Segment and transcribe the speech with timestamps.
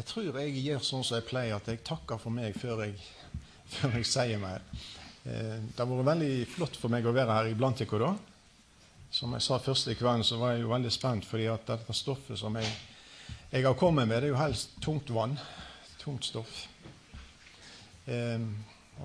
[0.00, 2.94] Jeg tror jeg gjør sånn som jeg pleier, at jeg takker for meg før jeg,
[3.74, 4.62] før jeg sier mer.
[5.28, 8.14] Eh, det har vært veldig flott for meg å være her iblant dere da.
[9.12, 12.40] Som jeg sa første kvelden, så var jeg jo veldig spent, fordi at dette stoffet
[12.40, 12.72] som jeg,
[13.52, 15.36] jeg har kommet med, det er jo helst tungt vann.
[16.00, 16.64] Tungt stoff.
[18.08, 18.40] Eh,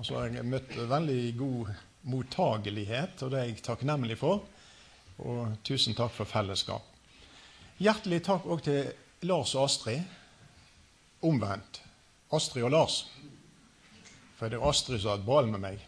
[0.00, 1.78] så har jeg møtt veldig god
[2.08, 4.46] mottagelighet, og det er jeg takknemlig for.
[5.20, 6.88] Og tusen takk for fellesskap.
[7.84, 8.94] Hjertelig takk òg til
[9.28, 10.22] Lars og Astrid.
[11.20, 11.82] Omvendt.
[12.34, 12.96] Astrid og Lars.
[14.36, 15.84] For det er Astrid som har hatt ball med meg.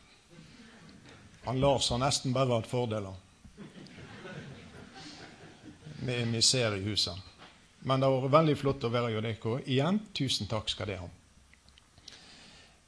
[1.45, 3.16] Han Lars har nesten bare hatt fordeler.
[6.09, 7.16] Vi ser i huset.
[7.80, 9.47] Men det har vært veldig flott å være i JDK.
[9.66, 10.01] igjen.
[10.15, 11.09] Tusen takk skal dere ha.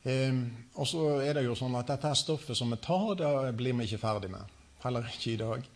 [0.03, 0.39] Eh,
[0.75, 3.85] og så er det jo sånn at dette stoffet som vi tar, det blir vi
[3.85, 4.57] ikke ferdig med.
[4.85, 5.67] Heller ikke i dag.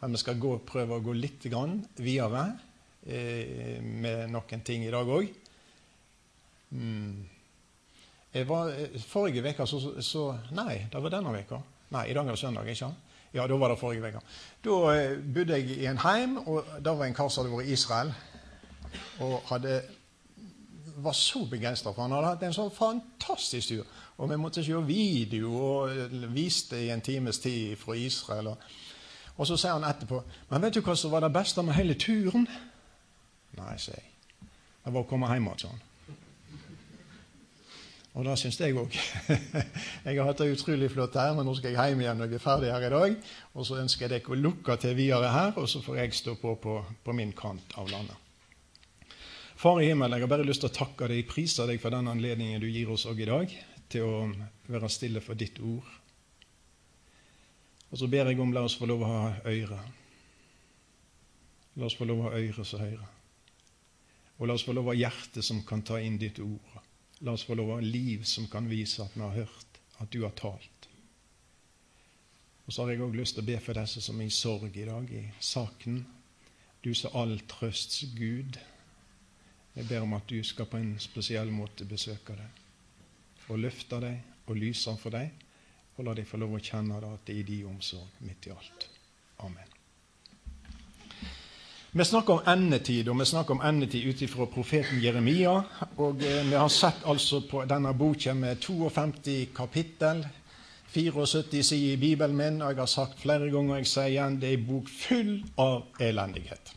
[0.00, 1.44] Men vi skal gå, prøve å gå litt
[1.96, 2.44] videre
[3.06, 5.28] eh, med noen ting i dag òg.
[6.70, 7.28] Mm.
[8.46, 11.60] Var, eh, forrige uke så, så, Nei, det var denne uka.
[11.90, 12.68] Nei, i dag er det søndag.
[12.68, 12.92] ikke
[13.34, 14.20] Ja, da var det forrige uke.
[14.64, 17.68] Da eh, bodde jeg i en heim, og da var en kar som hadde vært
[17.68, 18.14] i Israel.
[19.20, 19.82] Og hadde
[21.02, 23.84] var så begeistra for han hadde hatt en sånn fantastisk tur.
[24.20, 28.52] Og vi måtte se video og viste i en times tid fra Israel.
[28.52, 28.64] Og,
[29.36, 31.96] og så sier han etterpå Men vet du hva som var det beste med hele
[31.96, 32.46] turen?
[33.56, 34.10] Nei, sier jeg.
[34.84, 35.80] Det var å komme hjem igjen.
[38.18, 38.96] Og det syns jeg òg.
[40.06, 42.40] jeg har hatt det utrolig flott her, men nå skal jeg hjem igjen når jeg
[42.40, 43.28] er ferdig her i dag.
[43.54, 46.34] Og så ønsker jeg dere å lukke til videre her, og så får jeg stå
[46.40, 48.18] på på, på min kant av landet.
[49.60, 52.08] Far i himmelen, jeg har bare lyst til å takke deg, prise deg for den
[52.08, 53.54] anledningen du gir oss òg i dag,
[53.92, 54.20] til å
[54.72, 55.86] være stille for ditt ord.
[57.90, 59.78] Og så ber jeg om la oss få lov å ha øre.
[61.76, 63.16] La oss få lov å ha øre som hører.
[64.40, 66.79] Og la oss få lov å ha hjerte som kan ta inn ditt ord.
[67.20, 70.12] La oss få lov å ha liv som kan vise at vi har hørt, at
[70.12, 70.88] du har talt.
[72.64, 74.76] Og så har jeg òg lyst til å be for disse som er i sorg
[74.78, 76.04] i dag, i saken.
[76.80, 78.56] Du som all trøsts Gud.
[79.74, 82.56] Jeg ber om at du skal på en spesiell måte besøke dem
[83.50, 85.34] og løfte dem og lyse for dem,
[85.96, 88.54] og la dem få lov å kjenne at det er i din omsorg midt i
[88.54, 88.86] alt.
[89.42, 89.79] Amen.
[91.92, 95.56] Vi snakker om endetid, og vi snakker om endetid ut ifra profeten Jeremia.
[95.98, 100.22] Og eh, vi har sett altså på denne boka med 52 kapittel,
[100.94, 104.38] 74 sider i Bibelen min, og jeg har sagt flere ganger, og jeg sier igjen,
[104.38, 106.72] det er en bok full av elendighet.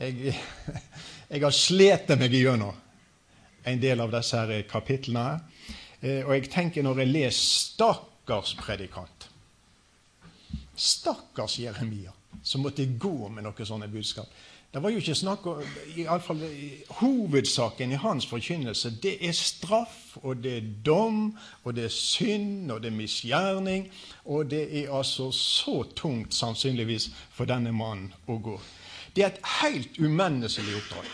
[0.00, 0.32] Jeg,
[1.34, 2.82] jeg har slitt meg gjennom
[3.68, 5.28] en del av disse her kapitlene.
[6.00, 9.28] Eh, og jeg tenker når jeg leser 'Stakkars predikant',
[10.76, 14.30] stakkars Jeremia, som måtte gå med noen sånne budskap.
[14.72, 15.60] Det var jo ikke snakk om,
[15.96, 16.42] i alle fall,
[16.98, 21.30] Hovedsaken i hans forkynnelse det er straff, og det er dom,
[21.64, 23.86] og det er synd, og det er misgjerning.
[24.24, 28.58] Og det er altså så tungt, sannsynligvis, for denne mannen å gå.
[29.16, 31.10] Det er et helt umenneskelig oppdrag.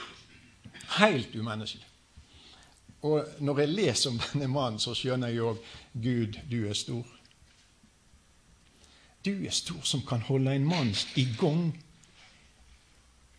[0.99, 1.87] Helt umenneskelig.
[3.03, 5.63] Og når jeg leser om denne mannen, så skjønner jeg òg
[6.03, 7.07] Gud, du er stor.
[9.25, 11.69] Du er stor som kan holde en mann i gang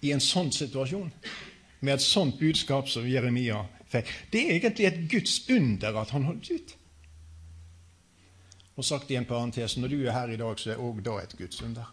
[0.03, 1.11] i en sånn situasjon,
[1.83, 3.61] med et sånt budskap som Jeremia
[3.91, 4.11] fikk.
[4.31, 6.75] Det er egentlig et Guds under at han holdt ut.
[8.75, 11.19] Og sagt i en parentes, når du er her i dag, så er òg da
[11.21, 11.91] et Guds under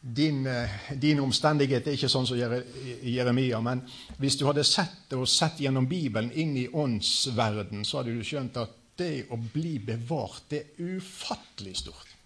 [0.00, 3.82] din, eh, din, omstendighet er ikke sånn som Jeremia, men
[4.18, 8.24] hvis du hadde sett det og sett gjennom Bibelen inn i åndsverden, så hadde du
[8.24, 12.16] skjønt at det å bli bevart, det er ufattelig stort.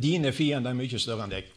[0.00, 1.50] Dine fiender er mye større enn deg.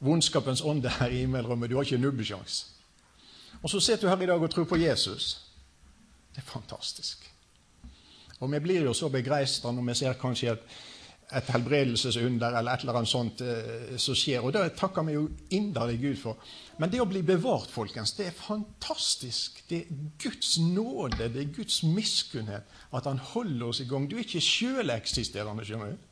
[0.00, 1.70] Vondskapens ånde er i himmelrommet.
[1.70, 2.62] Du har ikke nubbesjans.
[3.60, 5.34] Og så sitter du her i dag og tror på Jesus.
[6.32, 7.26] Det er fantastisk.
[8.40, 10.78] Og vi blir jo så begeistra når vi ser kanskje et
[11.30, 14.42] et helbredelsesunder eller et eller annet sånt eh, som skjer.
[14.42, 16.54] Og det takker vi jo inderlig Gud for.
[16.80, 19.60] Men det å bli bevart, folkens, det er fantastisk.
[19.70, 24.08] Det er Guds nåde, det er Guds miskunnhet at Han holder oss i gang.
[24.10, 26.08] Du er ikke sjøleksisterende, skjønner du.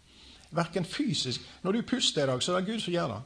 [0.54, 3.22] Verken fysisk Når du puster i dag, så er det Gud som gjør det.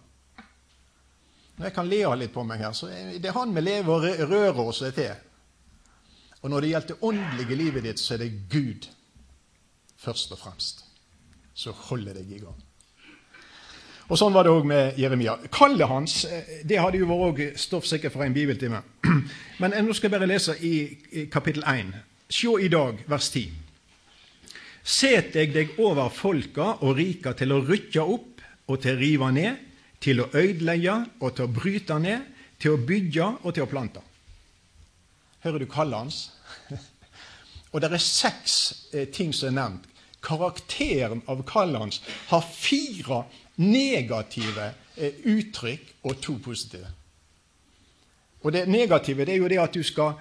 [1.59, 4.33] Når jeg kan le litt på meg her, så er det Han vi lever og
[4.33, 5.13] rører oss til.
[6.43, 8.89] Og når det gjelder det åndelige livet ditt, så er det Gud
[10.03, 10.89] først og fremst
[11.55, 12.61] så holder deg i gang.
[14.13, 15.39] Og Sånn var det òg med Jeremia.
[15.53, 18.83] Kallet hans eh, det hadde jo vært stoff sikkert for en bibeltime.
[19.63, 21.95] Men nå skal jeg bare lese i kapittel 1.
[22.33, 23.53] Se i dag, vers 10.
[24.83, 29.29] Set jeg deg over folka og rika til å rykke opp og til å rive
[29.35, 29.61] ned,
[30.03, 32.27] til å ødelegge og til å bryte ned,
[32.59, 34.03] til å bygge og til å plante.
[35.43, 36.19] Hører du kallet hans?
[37.73, 38.59] og det er seks
[38.93, 39.89] eh, ting som er nevnt.
[40.23, 43.25] Karakteren av kallet hans har fire
[43.59, 46.87] negative eh, uttrykk og to positive.
[48.43, 50.15] Og det negative det er jo det at du skal,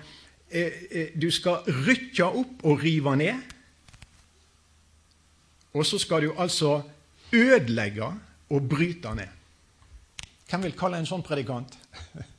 [0.49, 3.35] eh, eh du skal rykke opp og rive ned.
[5.73, 6.81] Og så skal du altså
[7.31, 8.11] ødelegge
[8.49, 9.27] og bryte ned.
[10.49, 11.77] Hvem vil kalle en sånn predikant?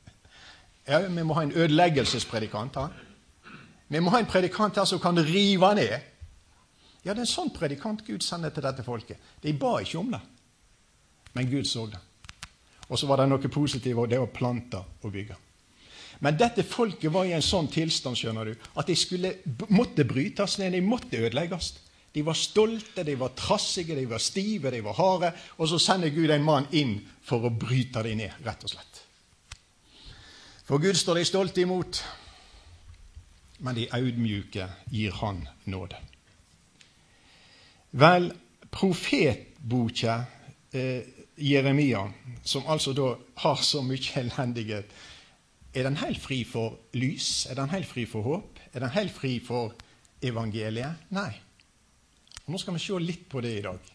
[0.83, 2.75] Ja, Vi må ha en ødeleggelsespredikant.
[2.75, 2.89] Ha?
[3.87, 5.93] Vi må ha en predikant her som kan rive ned.
[7.03, 9.19] Ja, det er en sånn predikant Gud sender til dette folket.
[9.43, 10.21] De ba ikke om det,
[11.35, 11.99] men Gud så det.
[12.89, 15.35] Og så var det noe positivt, og det å plante og bygge.
[16.23, 19.33] Men dette folket var i en sånn tilstand skjønner du, at de skulle,
[19.73, 20.75] måtte brytes ned.
[20.75, 21.73] De måtte ødelegges.
[22.13, 25.33] De var stolte, de var trassige, de var stive, de var harde.
[25.57, 29.01] Og så sender Gud en mann inn for å bryte dem ned, rett og slett.
[30.63, 31.99] For Gud står de stolte imot,
[33.65, 35.99] men de audmjuke gir Han nåde.
[37.93, 38.31] Vel,
[38.73, 40.23] profetboka
[40.71, 41.03] eh,
[41.37, 42.07] Jeremia,
[42.43, 43.11] som altså da
[43.43, 44.89] har så mye elendighet,
[45.73, 47.45] er den helt fri for lys?
[47.49, 48.61] Er den helt fri for håp?
[48.73, 49.75] Er den helt fri for
[50.25, 51.05] evangeliet?
[51.13, 51.31] Nei.
[52.45, 53.91] Og Nå skal vi se litt på det i dag.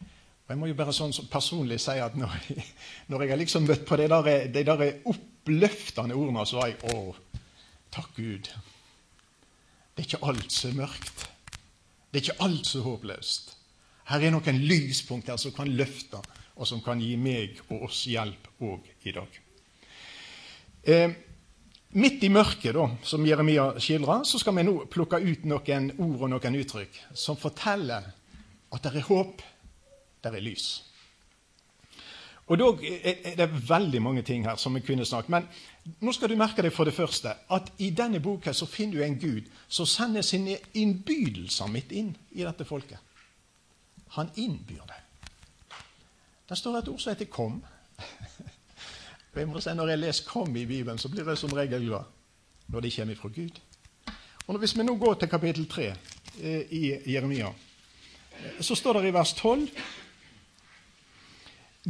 [0.00, 2.38] Og Jeg må jo bare sånn personlig si at når,
[3.12, 6.96] når jeg har liksom møtt på de der, de der oppløftende ordene, så var jeg
[6.96, 7.42] Å,
[7.92, 8.48] takk Gud.
[9.92, 11.28] Det er ikke alt som er mørkt.
[12.12, 13.52] Det er ikke alt er håpløst.
[14.12, 16.20] Her er noen lyspunkter som kan løfte,
[16.60, 19.38] og som kan gi meg og oss hjelp òg i dag.
[20.82, 21.14] Eh,
[21.92, 26.22] Midt i mørket, da, som Jeremia skildrer, så skal vi nå plukke ut noen ord
[26.24, 28.06] og noen uttrykk som forteller
[28.72, 29.42] at det er håp,
[30.24, 30.70] det er lys.
[32.48, 35.50] Og dog er det veldig mange ting her som vi kunne snakket Men
[35.82, 39.04] nå skal du merke deg for det første at i denne boka så finner du
[39.04, 42.98] en Gud som sender sine innbydelser midt inn i dette folket.
[44.14, 45.00] Han innbyr det.
[46.48, 47.64] Det står et ord som heter 'kom'.
[49.34, 52.04] Når jeg leser 'kom' i Bibelen, så blir jeg som regel glad
[52.68, 53.60] når det kommer fra Gud.
[54.46, 55.94] Og Hvis vi nå går til kapittel 3
[56.42, 57.48] eh, i Jeremia,
[58.60, 59.68] så står det i vers 12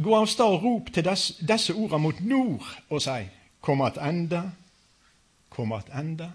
[0.03, 1.03] Gå av sted og rop til
[1.47, 4.41] disse ordene mot nord og si:" Kom attende,
[5.49, 6.31] kom attende,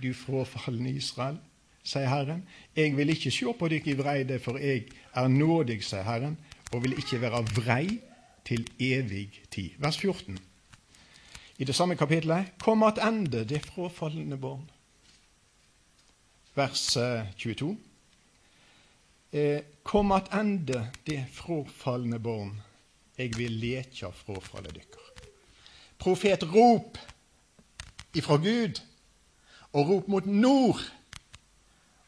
[0.00, 1.36] du frafalne Israel,
[1.84, 2.40] sier Herren.
[2.76, 6.38] Jeg vil ikke se på dere i vreide, for jeg er nådig, sier Herren,
[6.72, 8.00] og vil ikke være vrei
[8.48, 9.76] til evig tid.
[9.78, 10.40] Vers 14
[11.58, 14.64] i det samme kapitlet Kom attende det frafalne barn.
[16.54, 16.96] Vers
[17.38, 17.76] 22.
[19.32, 22.60] Kom Kom attende det frafalne barn.
[23.18, 25.03] Jeg vil lekja frafallet dykkar.
[25.98, 26.98] Profet, rop
[28.14, 28.80] ifra Gud,
[29.74, 30.82] og rop mot nord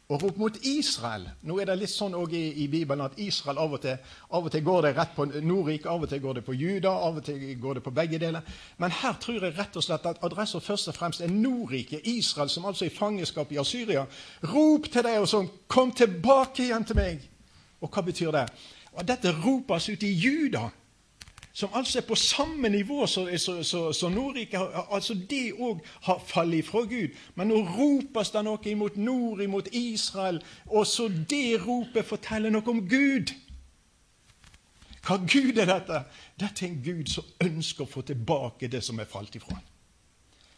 [0.08, 1.24] og rop mot Israel.
[1.42, 3.96] Nå er det litt sånn i, i, Bibelen at Israel av og, til,
[4.30, 6.92] av og til går det rett på Nordrike, av og til går det på Juda,
[7.08, 8.46] av og til går det på begge deler.
[8.78, 12.52] Men her tror jeg rett og slett at adressen først og fremst er Nordriket, Israel,
[12.52, 14.06] som altså er i fangenskap i Asyria.
[14.46, 17.26] Rop til deg og sånn, kom tilbake igjen til meg!
[17.82, 18.46] Og hva betyr det?
[18.94, 20.68] Og Dette ropes ut i Juda
[21.56, 24.58] som altså er på samme nivå som Nordrike.
[24.92, 27.14] Altså Det òg har fallet ifra Gud.
[27.34, 32.68] Men nå ropes det noe imot nord, imot Israel, og så det ropet forteller noe
[32.68, 33.32] om Gud.
[35.06, 36.02] Hva Gud er dette?
[36.36, 39.56] Dette er en Gud som ønsker å få tilbake det som er falt ifra.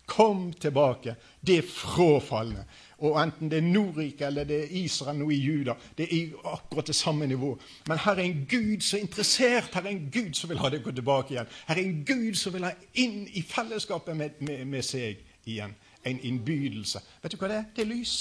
[0.08, 2.64] Kom tilbake, det frafalne.
[2.98, 6.88] Og enten det er Nordrike eller det er Israel nå i Juda, det er akkurat
[6.88, 7.52] det samme nivå.
[7.86, 10.70] Men her er en Gud som er interessert, her er en Gud som vil ha
[10.72, 11.52] det gå tilbake igjen.
[11.68, 15.76] Her er en Gud som vil ha inn i fellesskapet med, med, med seg igjen.
[16.06, 17.04] En innbydelse.
[17.22, 17.70] Vet du hva det er?
[17.76, 18.16] Det er lys.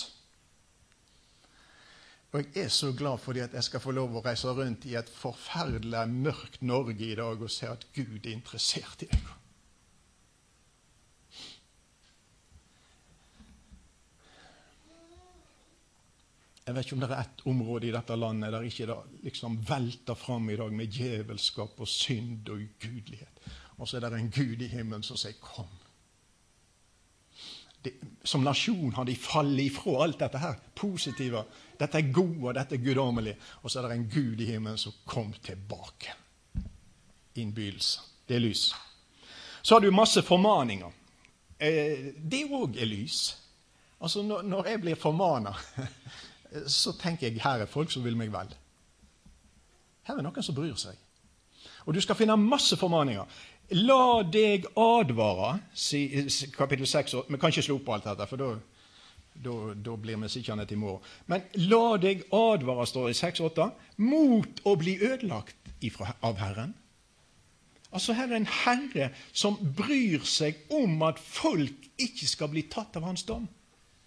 [2.36, 4.98] Og jeg er så glad for at jeg skal få lov å reise rundt i
[5.00, 9.37] et forferdelig mørkt Norge i dag og se at Gud er interessert i deg.
[16.68, 19.54] Jeg vet ikke om det er ett område i dette landet der ikke det liksom
[19.70, 23.40] velter fram i dag med djevelskap og synd og ugudelighet.
[23.78, 25.78] Og så er det en Gud i himmelen som sier 'kom'.
[27.84, 27.94] Det,
[28.24, 31.44] som nasjon har de fallet ifra alt dette her positive.
[31.80, 33.36] Dette er gode, dette er guddommelig.
[33.62, 36.14] Og så er det en Gud i himmelen som kom tilbake.
[37.36, 38.00] Innbydelse.
[38.28, 38.76] Det er lys.
[39.62, 40.92] Så har du masse formaninger.
[41.60, 43.38] Eh, det òg er lys.
[44.02, 45.54] Altså, når, når jeg blir formana
[46.68, 48.50] så tenker jeg her er folk som vil meg vel.
[50.08, 50.96] Her er noen som bryr seg.
[51.88, 53.27] Og du skal finne masse formaninger.
[53.75, 55.58] La deg advare,
[56.56, 58.39] kapittel 6 Vi kan ikke slå opp på alt dette, for
[59.84, 61.04] da blir vi sittende til i morgen.
[61.27, 66.75] Men la deg advare, står i 6-8, mot å bli ødelagt ifra, av Herren.
[67.92, 72.96] Altså Her er en herre som bryr seg om at folk ikke skal bli tatt
[73.00, 73.48] av hans dom.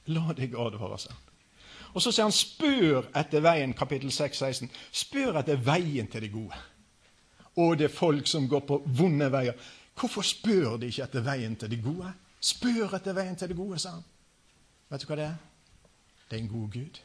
[0.09, 1.17] La deg advare, sier.
[1.95, 4.71] Og så sier han 'spør etter veien', kapittel 6, 16.
[4.93, 6.55] Spør etter veien til det gode.
[7.57, 9.53] Og det er folk som går på vonde veier.
[9.95, 12.13] Hvorfor spør de ikke etter veien til det gode?
[12.41, 14.05] Spør etter veien til det gode, sa han.
[14.91, 15.37] Vet du hva det er?
[16.31, 17.01] Det er en god Gud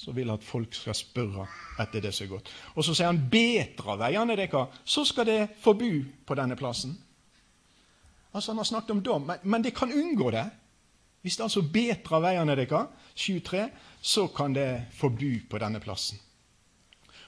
[0.00, 1.44] som vil at folk skal spørre
[1.82, 2.48] etter det som er godt.
[2.74, 6.98] Og så sier han 'betra veiene dere', så skal det forbu på denne plassen.
[8.34, 10.50] Altså Han har snakket om dom, men det kan unngå det.
[11.20, 12.86] Hvis det altså betra veiene dere,
[13.16, 13.66] 7.3,
[14.00, 16.18] så kan det få bu på denne plassen.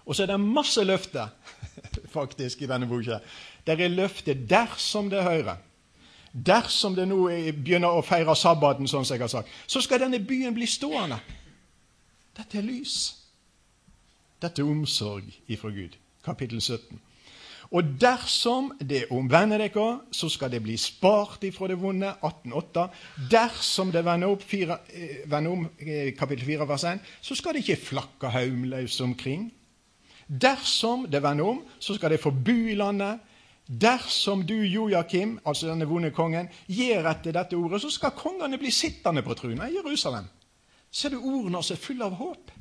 [0.04, 1.28] Og så er det masse løfter
[2.16, 3.20] faktisk i denne boka.
[3.66, 5.61] Det er løftet dersom det hører.
[6.32, 10.22] Dersom det nå begynner å feire sabbaten, sånn som jeg har sagt, så skal denne
[10.25, 11.20] byen bli stående.
[12.32, 12.96] Dette er lys.
[14.40, 15.99] Dette er omsorg ifra Gud.
[16.25, 16.99] Kapittel 17.
[17.73, 22.11] Og dersom det omvender dere, så skal det bli spart ifra det vonde.
[22.21, 22.85] 18,8.
[23.33, 27.57] Dersom det vender, opp, fire, eh, vender om eh, kapittel 4, vers 1, så skal
[27.57, 29.49] det ikke flakke haumløs omkring.
[30.29, 33.21] Dersom det vender om, så skal det få bo i landet.
[33.67, 38.71] Dersom du, Joakim, altså denne vonde kongen, gir etter dette ordet, så skal kongene bli
[38.71, 40.29] sittende på trona i Jerusalem.
[40.93, 42.52] Ser du ordene som er fulle av håp?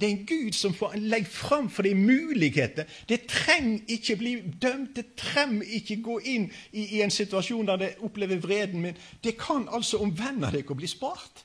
[0.00, 2.84] Det er en Gud som får legge fram for deg muligheter.
[3.08, 4.96] Det trenger ikke bli dømt.
[4.96, 8.98] Det trenger ikke gå inn i, i, en situasjon der det opplever vreden min.
[9.24, 11.44] Det kan altså omvende deg og bli spart.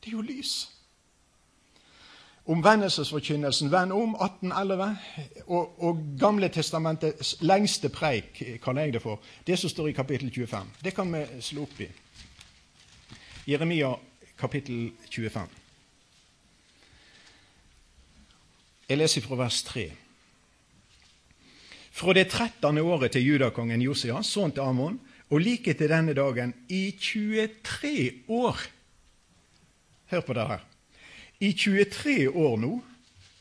[0.00, 0.54] Det er jo lys.
[2.48, 4.96] Omvendelsesforkynnelsen, venn om 1811,
[5.46, 10.32] og, og Gamle testamentets lengste preik, kaller jeg det for, det som står i kapittel
[10.32, 10.70] 25.
[10.84, 11.90] Det kan vi slå opp i.
[13.48, 13.92] Jeremia
[14.38, 15.67] kapittel 25.
[18.88, 19.84] Jeg leser fra vers 3.
[21.92, 22.78] Fra det 13.
[22.78, 24.96] året til judakongen Josia, sønn til Amon,
[25.28, 28.62] og like til denne dagen, i 23 år
[30.08, 30.62] Hør på det her.
[31.40, 32.70] I 23 år nå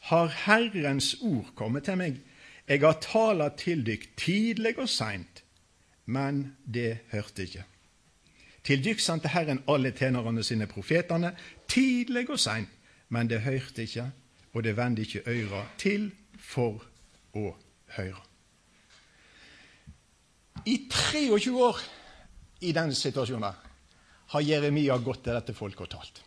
[0.09, 2.17] har Herrens ord kommet til meg.
[2.67, 5.43] Jeg har tala til dykk tidlig og seint,
[6.05, 7.63] men det hørte ikke.
[8.67, 11.31] Til dykk sendte Herren alle tjenerne sine profetene,
[11.71, 12.73] tidlig og seint,
[13.07, 14.09] men det hørte ikke,
[14.57, 16.09] og det vender ikke øyra til
[16.41, 16.81] for
[17.37, 17.51] å
[17.93, 18.23] høre.
[20.65, 21.81] I 23 år
[22.65, 23.59] i denne situasjonen
[24.33, 26.23] har Jeremia gått til dette folket og talt.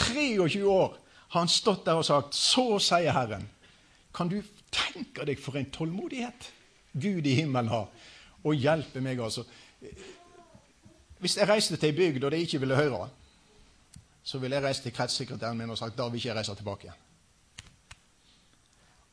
[0.00, 0.98] 23 år
[1.30, 3.46] har han stått der og sagt 'Så sier Herren'.
[4.14, 4.42] Kan du
[4.72, 6.52] tenke deg for en tålmodighet
[6.92, 7.86] Gud i himmelen har,
[8.44, 9.44] og hjelpe meg, altså.
[11.18, 13.08] Hvis jeg reiste til ei bygd og de ikke ville høre,
[14.22, 16.88] så ville jeg reist til kretssekretæren min og sagt da vil ikke jeg reise tilbake
[16.88, 17.06] igjen.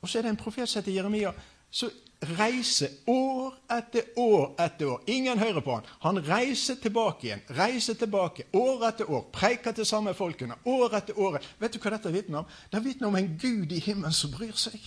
[0.01, 1.31] Og så er det en profet som heter Jeremia,
[1.71, 1.89] som
[2.37, 5.01] reiser år etter år etter år.
[5.07, 5.89] Ingen hører på han.
[6.01, 11.19] Han reiser tilbake igjen, reiser tilbake år etter år, preiker til samme folkene år etter
[11.19, 11.39] år.
[11.59, 12.55] Vet du hva dette vitner om?
[12.71, 14.81] Det vitner om en Gud i himmelen som bryr seg.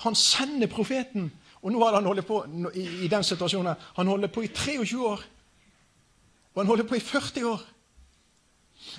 [0.00, 1.28] Han sender profeten
[1.60, 2.40] og nå har han holdt på
[2.72, 3.76] i, i den situasjonen.
[3.98, 5.24] Han holder på i 23 år.
[6.54, 7.66] Og han holder på i 40 år.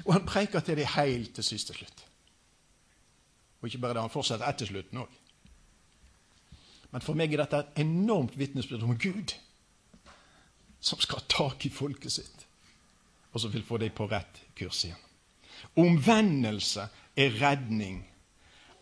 [0.06, 2.06] Og han preiker til det helt til siste slutt.
[3.62, 5.18] Og ikke bare det, han fortsetter etter slutten òg.
[6.92, 9.36] Men for meg er dette et enormt vitnesbyrd om Gud,
[10.82, 12.48] som skal ha tak i folket sitt,
[13.32, 15.04] og som vil få dem på rett kurs igjen.
[15.80, 18.02] Omvendelse er redning.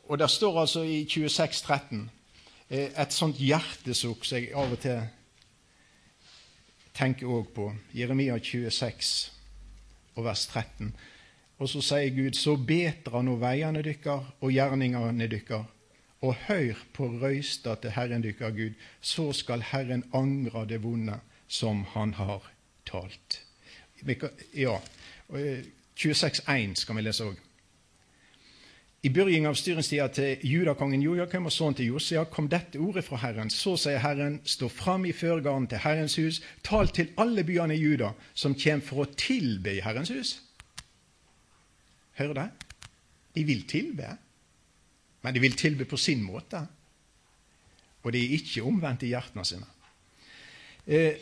[0.10, 2.10] Og det står altså i 26, 13,
[2.70, 5.02] Eh, et sånt hjertesukk som jeg av og til
[6.94, 7.72] tenker òg på.
[7.98, 9.39] Jeremia 26
[10.20, 10.94] og vers 13.
[11.60, 15.66] Og så sier Gud, så betra nå veiene dykkar og gjerningene dykkar,
[16.24, 21.84] og høyr på røysta til Herren dykkar Gud, så skal Herren angra det vonde som
[21.96, 22.52] Han har
[22.86, 23.42] talt.
[24.56, 24.80] Ja,
[25.30, 27.40] 26.1 eh, skal vi lese òg.
[29.00, 33.22] I begynnelsen av styringstida til judakongen Jojakim og sønnen til Josia kom dette ordet fra
[33.22, 33.48] Herren.
[33.48, 37.80] Så sier Herren, stå fram i førgarden til Herrens hus, tal til alle byene i
[37.80, 40.34] Juda som kommer for å tilbe i Herrens hus.
[42.20, 42.48] Hører det?
[43.40, 44.10] De vil tilbe,
[45.24, 46.60] men de vil tilbe på sin måte.
[48.04, 49.70] Og de er ikke omvendt i hjertene sine.
[50.84, 51.16] Eh,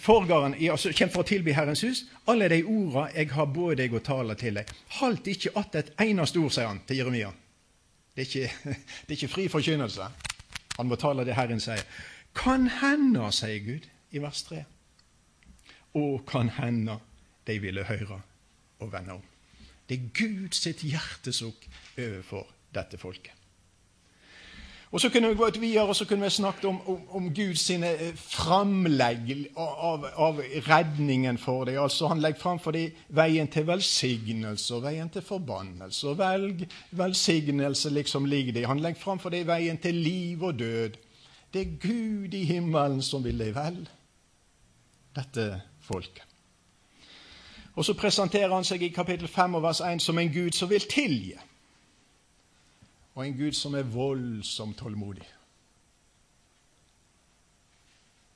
[0.00, 2.04] forgården altså, kommer for å tilby Herrens hus.
[2.28, 4.72] Alle de orda jeg har både deg og tale til deg.
[5.00, 7.30] Halt ikke att et eneste ord, sier han til Jeremia.
[8.14, 8.74] Det er ikke,
[9.06, 10.10] det er ikke fri forkynnelse.
[10.78, 11.84] Han må tale det Herren sier.
[12.34, 14.64] Kan hende, sier Gud i vers 3.
[15.94, 16.98] Og kan hende
[17.46, 18.20] de ville høre
[18.78, 19.24] og vende om.
[19.88, 21.64] Det er Guds hjertesukk
[21.96, 23.37] overfor dette folket.
[24.90, 27.60] Og Så kunne vi gått videre og så kunne vi snakket om, om, om Guds
[27.68, 31.76] sine framlegg av, av, redningen for deg.
[31.76, 36.14] Altså Han legger fram for deg veien til velsignelse og veien til forbannelse.
[36.16, 36.64] Velg
[36.96, 38.64] velsignelse liksom ligger det.
[38.66, 40.96] Han legger fram for deg veien til liv og død.
[41.52, 43.82] Det er Gud i himmelen som vil deg vel,
[45.16, 45.50] dette
[45.84, 46.24] folket.
[47.76, 50.70] Og Så presenterer han seg i kapittel 5 og vers 1 som en Gud som
[50.70, 51.36] vil tilgi
[53.18, 55.24] og en Gud som er voldsomt tålmodig.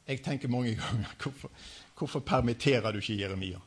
[0.08, 1.50] Jeg tenker mange ganger hvorfor,
[1.98, 3.60] hvorfor permitterer du ikke Jeremia?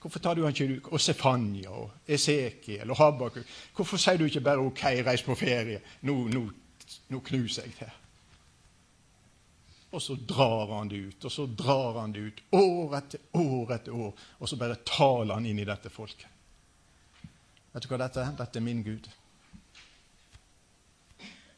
[0.00, 3.46] Hvorfor tar du ikke og Sefania og Esekiel og Habakuk?
[3.76, 6.50] Hvorfor sier du ikke bare 'OK, reis på ferie', nå, nå,
[7.08, 7.90] nå knuser jeg til?
[9.92, 13.72] Og så drar han det ut, og så drar han det ut, år etter år
[13.74, 16.26] etter år, og så bare taler han inn i dette folket.
[17.72, 18.34] Vet du hva dette er?
[18.38, 19.06] Dette er min Gud.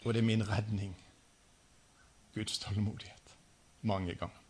[0.04, 0.96] Og det er min redning.
[2.34, 3.36] Guds tålmodighet.
[3.82, 4.42] Mange ganger.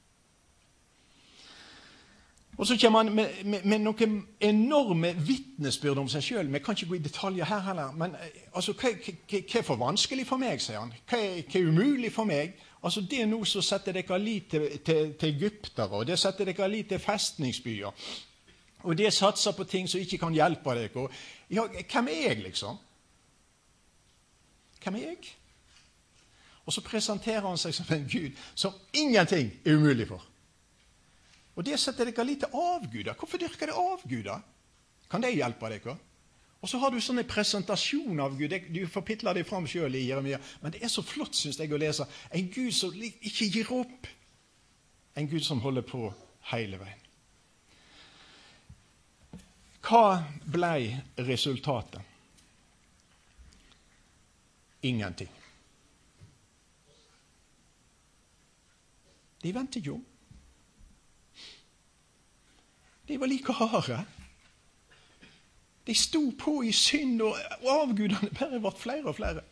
[2.58, 6.50] Og så kommer han med, med, med noen enorme vitnesbyrd om seg sjøl.
[6.52, 7.94] Vi kan ikke gå i detaljer her heller.
[7.96, 10.92] Men eh, altså, hva, hva, hva, er for vanskelig for meg, sier han.
[11.08, 12.52] Hva hva er umulig for meg?
[12.82, 16.44] Altså, Det er noe som setter dere lit til, til, til egyptere, og det setter
[16.50, 18.06] dere lit til festningsbyer.
[18.82, 21.08] Og det satser på ting som ikke kan hjelpe dere.
[21.50, 22.76] Ja, hvem er jeg, liksom?
[24.82, 25.32] Hvem er jeg?
[26.66, 30.22] Og så presenterer han seg som en gud som ingenting er umulig for.
[31.56, 33.16] Og det setter dere litt til avguder.
[33.18, 34.40] Hvorfor dyrker dere avguder?
[35.10, 35.96] Kan det hjelpe dere?
[36.62, 38.54] Og så har du sånn en presentasjon av Gud.
[38.70, 40.38] Du forpitler det fram sjøl i Jeremia.
[40.62, 42.06] Men det er så flott, syns jeg, å lese.
[42.30, 44.06] En Gud som ikke gir opp.
[45.18, 46.06] En Gud som holder på
[46.52, 47.00] hele veien.
[49.82, 52.00] Hva blei resultatet?
[54.86, 55.41] Ingenting.
[59.42, 60.04] De vendte om.
[63.08, 64.04] De var like harde.
[65.86, 69.42] De sto på i synd, og avgudene bare ble flere og flere.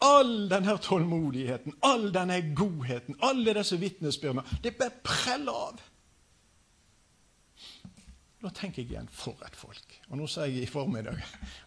[0.00, 5.82] All denne tålmodigheten, all denne godheten, alle disse vitnesbyrdene, det bare preller av.
[8.40, 9.98] Da tenker jeg igjen for et folk.
[10.08, 11.18] Og nå sier jeg i formiddag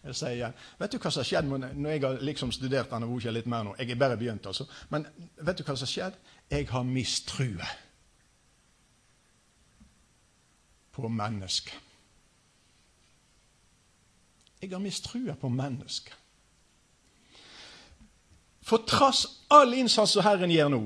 [0.08, 3.10] jeg sier igjen, Vet du hva som har skjedd når jeg har liksom studert denne
[3.12, 3.76] boka litt mer nå?
[3.78, 4.66] Jeg er bare begynt, altså.
[4.90, 5.06] Men
[5.38, 6.18] vet du hva som har skjedd?
[6.54, 7.66] Jeg har mistrua
[10.92, 11.80] på mennesket.
[14.62, 16.14] Jeg har mistrua på mennesket.
[18.62, 20.84] For trass all innsats som Herren gjør nå,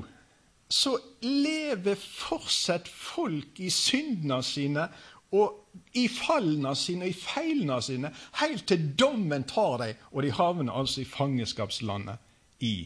[0.72, 4.88] så lever fortsatt folk i syndene sine
[5.36, 10.32] og i fallene sine og i feilene sine, helt til dommen tar dem, og de
[10.32, 12.76] havner altså i fangenskapslandet i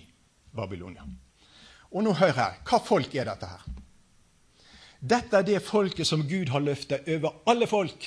[0.51, 1.07] Babylonia.
[1.93, 2.59] Og nå hør her.
[2.67, 3.69] Hva folk er dette her?
[5.03, 8.07] Dette er det folket som Gud har løftet over alle folk.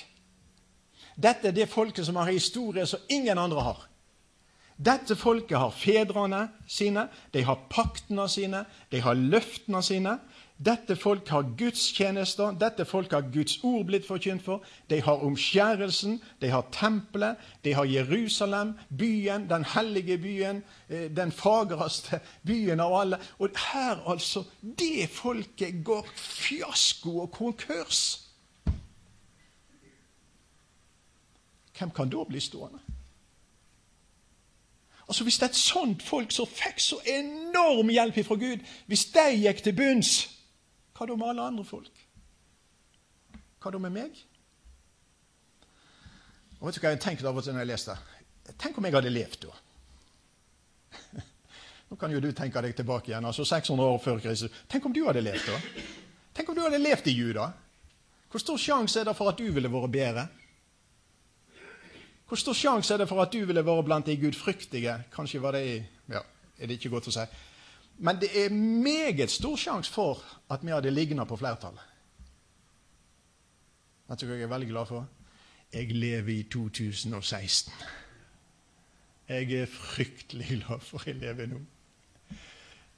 [1.15, 3.83] Dette er det folket som har historie som ingen andre har.
[4.75, 10.17] Dette folket har fedrene sine, de har paktene sine, de har løftene sine.
[10.57, 14.63] Dette folk har Guds tjenester, dette folk har Guds ord blitt forkynt for.
[14.89, 21.31] De har omskjærelsen, de har tempelet, de har Jerusalem, byen, den hellige byen, eh, den
[21.31, 23.19] fagreste byen av alle.
[23.39, 28.21] Og her, altså Det folket går fiasko og konkurs.
[31.77, 32.79] Hvem kan da bli stående?
[35.07, 39.05] Altså Hvis det er et sånt folk som fikk så enorm hjelp fra Gud, hvis
[39.05, 40.34] de gikk til bunns
[40.95, 42.03] hva da med alle andre folk?
[43.59, 44.19] Hva da med meg?
[46.59, 47.95] Og vet du hva jeg tenkte av og til når jeg leste?
[48.61, 49.55] Tenk om jeg hadde levd da.
[51.89, 54.63] Nå kan jo du tenke deg tilbake igjen, altså 600 år før Kristus.
[54.71, 55.59] Tenk om du hadde levd da?
[56.35, 57.49] Tenk om du hadde levd i Juda?
[58.31, 60.25] Hvor stor sjanse er det for at du ville vært bedre?
[62.25, 64.95] Hvor stor sjanse er det for at du ville vært blant de gudfryktige?
[65.13, 65.65] Kanskje var det
[66.11, 66.23] ja,
[66.57, 67.25] er det ikke godt å si.
[67.97, 68.49] Men det er
[68.83, 71.83] meget stor sjanse for at vi hadde ligna på flertallet.
[74.09, 75.07] Vet du hva jeg er veldig glad for?
[75.73, 77.73] Jeg lever i 2016.
[79.29, 81.61] Jeg er fryktelig glad for jeg lever nå.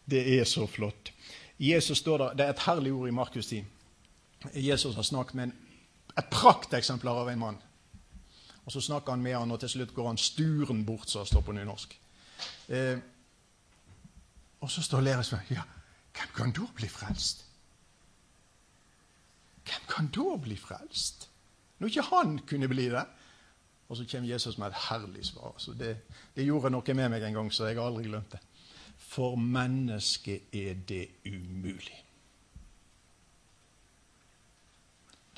[0.09, 1.13] Det er så flott.
[1.59, 3.63] Jesus står der, Det er et herlig ord i Markus 10.
[4.53, 5.55] Jesus har snakket med en,
[6.17, 7.57] et prakteksemplar av en mann.
[8.65, 11.41] Og Så snakker han med han, og til slutt går han sturen bort, som står
[11.41, 11.99] på nynorsk.
[12.67, 12.97] Eh,
[14.59, 15.61] Og så står læresvennen ja,
[16.17, 17.45] hvem kan da bli frelst?
[19.63, 21.29] Hvem kan da bli frelst?
[21.79, 23.05] Når ikke han kunne bli det.
[23.89, 25.55] Og så kommer Jesus med et herlig svar.
[25.79, 25.97] Det,
[26.35, 28.41] det gjorde noe med meg en gang, så jeg har aldri glemt det.
[28.97, 32.03] For mennesket er det umulig.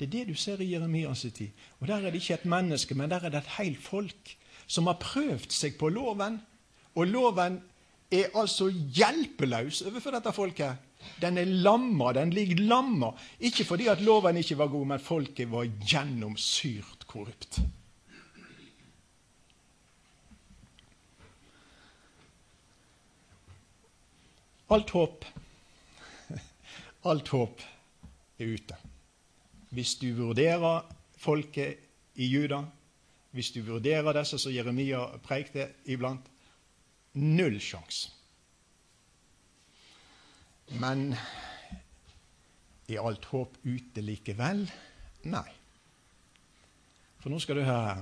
[0.00, 1.48] Det er det du ser i Jeremias tid.
[1.80, 4.86] Og Der er det ikke et menneske, men der er det et helt folk som
[4.86, 6.40] har prøvd seg på loven.
[6.94, 7.60] Og loven
[8.10, 10.86] er altså hjelpeløs overfor dette folket.
[11.20, 13.12] Den er lamma, den ligger lamma.
[13.40, 17.60] Ikke fordi at loven ikke var god, men folket var gjennomsyrt korrupt.
[24.70, 25.24] Alt håp
[27.10, 27.62] Alt håp
[28.38, 28.76] er ute.
[29.70, 30.84] Hvis du vurderer
[31.18, 31.80] folket
[32.14, 32.60] i Juda,
[33.32, 36.29] hvis du vurderer disse som Jeremia preikte iblant,
[37.18, 38.10] null sjanse.
[40.78, 41.10] Men
[42.90, 44.64] er alt håp ute likevel?
[45.30, 45.48] Nei.
[47.20, 48.00] For nå skal du høre.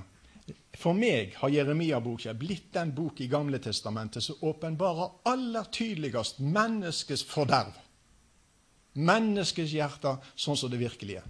[0.79, 7.25] For meg har Jeremia-boka blitt den bok i Gamle testamentet som åpenbarer aller tydeligst menneskets
[7.27, 7.73] forderv.
[8.99, 11.27] Menneskets hjerter sånn som det virkelig er.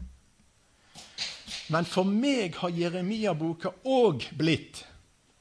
[1.70, 4.84] Men for meg har Jeremia-boka òg blitt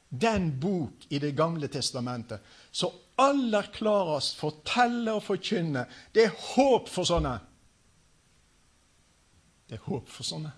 [0.09, 2.40] den bok i Det gamle testamentet
[2.71, 5.88] som aller klarest forteller og forkynner.
[6.12, 7.35] Det er håp for sånne.
[9.68, 10.55] Det er håp for sånne.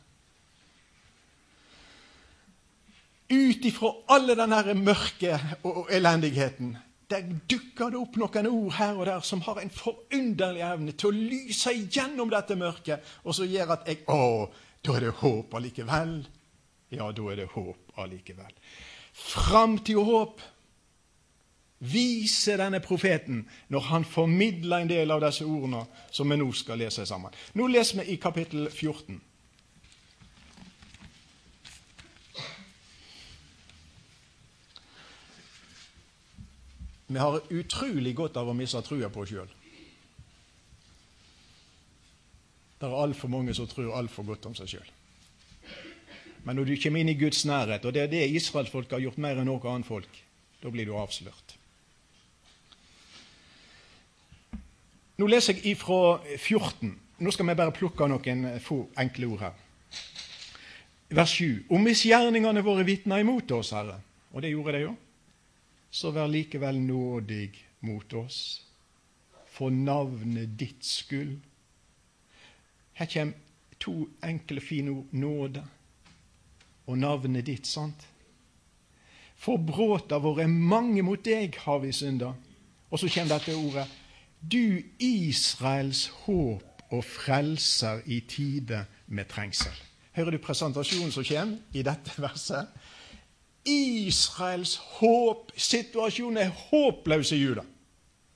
[3.30, 6.76] Ut ifra alle denne mørke og elendigheten
[7.10, 11.10] der dukker det opp noen ord her og der som har en forunderlig evne til
[11.10, 14.46] å lyse igjennom dette mørket, og som gjør at jeg Å,
[14.86, 16.14] da er det håp allikevel.
[16.94, 18.54] Ja, da er det håp allikevel.
[19.12, 20.42] Framtid og håp
[21.80, 26.80] viser denne profeten når han formidler en del av disse ordene som vi nå skal
[26.82, 27.32] lese sammen.
[27.56, 29.20] Nå leser vi i kapittel 14.
[37.10, 39.48] Vi har utrolig godt av å miste trua på oss sjøl.
[42.80, 44.92] Det er altfor mange som tror altfor godt om seg sjøl.
[46.44, 49.20] Men når du kommer inn i Guds nærhet, og det er det israelsfolket har gjort
[49.20, 50.20] mer enn noe annet folk,
[50.62, 51.56] da blir du avslørt.
[55.20, 56.94] Nå leser jeg ifra 14.
[57.20, 59.58] Nå skal vi bare plukke noen få enkle ord her.
[61.12, 61.66] Vers 7.
[61.68, 63.98] Om misgjerningene våre vitner imot oss, Herre,
[64.32, 64.94] og det gjorde de jo,
[65.90, 67.50] så vær likevel nådig
[67.84, 68.62] mot oss,
[69.50, 71.36] for navnet ditt skyld.
[72.96, 75.12] Her kommer to enkle, fine ord.
[75.12, 75.64] Nåde
[76.86, 78.06] og navnet ditt, sant?
[79.40, 82.34] For bråta våre mange mot deg har vi synda.
[82.90, 83.86] Og så kommer dette ordet.
[84.40, 89.72] Du Israels håp og frelser i tide med trengsel.
[90.16, 92.68] Hører du presentasjonen som kommer i dette verset?
[93.64, 95.52] Israels håp.
[95.56, 97.64] Situasjonen er håpløs i Juda.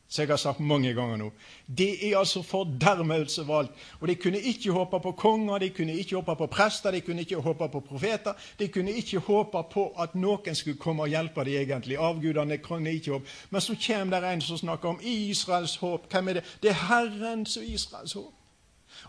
[0.09, 1.31] Som jeg har sagt mange ganger nå.
[1.67, 3.73] Det er altså fordermelse valgt.
[4.01, 7.21] Og de kunne ikke håpe på konger, de kunne ikke håpe på prester, de kunne
[7.25, 8.33] ikke håpe på profeter.
[8.59, 11.99] De kunne ikke håpe på at noen skulle komme og hjelpe dem egentlig.
[11.99, 13.27] Avgudene kunne ikke håpe.
[13.51, 16.11] Men så kommer det en som snakker om Israels håp.
[16.13, 16.45] Hvem er det?
[16.63, 18.33] Det er Herrens og Israels håp.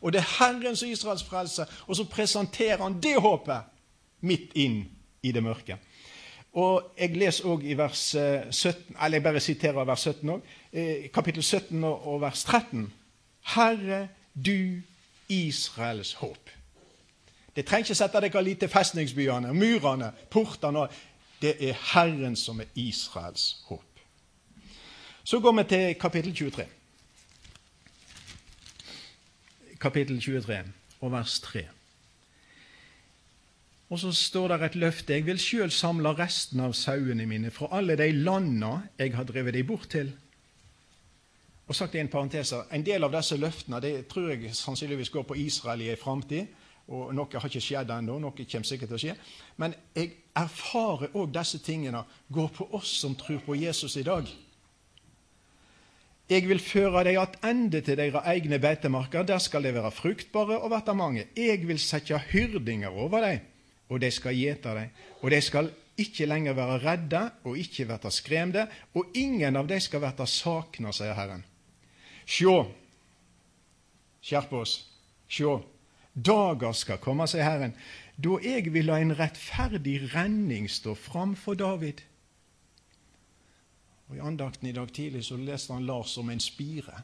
[0.01, 1.65] Og det er Herrens og Israels frelse.
[1.87, 3.71] Og så presenterer han det håpet
[4.21, 4.85] midt inn
[5.23, 5.77] i det mørke.
[6.55, 10.53] Og Jeg leser òg i vers 17, eh, eller jeg bare siterer vers 17 òg.
[10.75, 12.93] Eh, kapittel 17 og vers 13.
[13.55, 14.07] Herre,
[14.45, 14.81] du
[15.29, 16.49] Israels håp.
[17.55, 20.89] Det trenger ikke sette dere litt til festningsbyene, murene, portene.
[21.39, 24.01] Det er Herren som er Israels håp.
[25.23, 26.67] Så går vi til kapittel 23.
[29.79, 30.59] Kapittel 23
[30.99, 31.63] og vers 3.
[33.89, 35.13] Og så står det et løfte.
[35.13, 39.53] Jeg vil sjøl samle resten av sauene mine fra alle de landa jeg har drevet
[39.53, 40.11] dem bort til.
[41.67, 45.23] Og sagt i en parentes, En del av disse løftene det tror jeg sannsynligvis går
[45.23, 46.47] på Israel i en framtid.
[46.87, 49.15] Og noe har ikke skjedd ennå, noe kommer sikkert til å skje.
[49.57, 54.29] Men jeg erfarer òg disse tingene går på oss som tror på Jesus i dag.
[56.29, 59.25] Jeg vil føre deg attende til deres egne beitemarker.
[59.25, 61.27] Der skal de være fruktbare og verta mange.
[61.37, 63.43] Jeg vil sette hyrdinger over dem
[63.89, 65.01] og de skal gjete deg.
[65.21, 65.69] Og de skal
[66.01, 70.91] ikke lenger være redde og ikke verta skremte, og ingen av dem skal verta sakna,
[70.95, 71.45] sier Herren.
[72.25, 72.55] Sjå,
[74.25, 74.79] skjerp oss,
[75.29, 75.59] sjå,
[76.13, 77.75] dager skal komme, sier Herren,
[78.17, 82.01] da jeg vil la en rettferdig renning stå fram for David.
[84.09, 87.03] Og I andakten i dag tidlig så leste han Lars om en spire.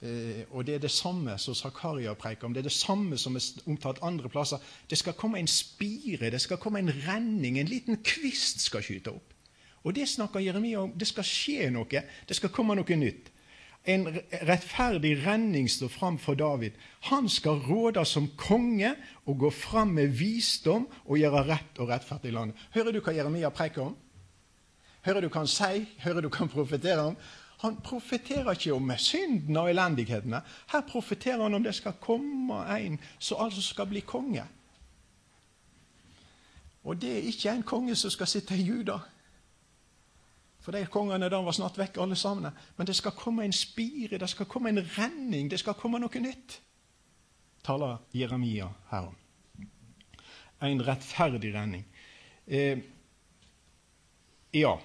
[0.00, 2.54] Eh, og Det er det samme som Zakaria preker om.
[2.54, 4.58] Det er det samme som er omtalt andre plasser.
[4.90, 9.12] Det skal komme en spire, det skal komme en renning, en liten kvist skal skyte
[9.12, 9.34] opp.
[9.84, 10.92] Og Det snakker Jeremia om.
[10.92, 12.02] Det skal skje noe.
[12.28, 13.30] Det skal komme noe nytt.
[13.88, 14.04] En
[14.44, 16.72] rettferdig renning står fram for David.
[17.08, 18.92] Han skal råde som konge
[19.24, 22.56] og gå fram med visdom og gjøre rett og rettferdig i landet.
[22.74, 23.96] Hører du hva Jeremia preker om?
[25.06, 25.86] Hører du hva han sier?
[26.04, 27.16] Hører du hva han profeterer om?
[27.60, 30.40] Han profeterer ikke om synden og elendighetene.
[30.72, 34.44] Her profeterer han om det skal komme en som altså skal bli konge.
[36.84, 38.98] Og det er ikke en konge som skal sitte i Juda.
[40.70, 42.52] For de kongene da var snart vekk, alle sammen.
[42.78, 46.20] Men det skal komme en spire, det skal komme en renning, det skal komme noe
[46.22, 46.60] nytt.
[47.66, 49.16] Taler Jeremia her om.
[50.62, 51.82] En rettferdig renning.
[52.46, 52.78] Eh,
[54.54, 54.76] ja.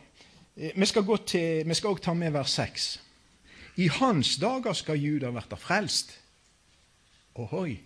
[0.56, 2.88] Eh, vi skal også ta med vers 6.
[3.78, 6.17] I hans dager skal Juda verta frelst.
[7.36, 7.78] Ohoi.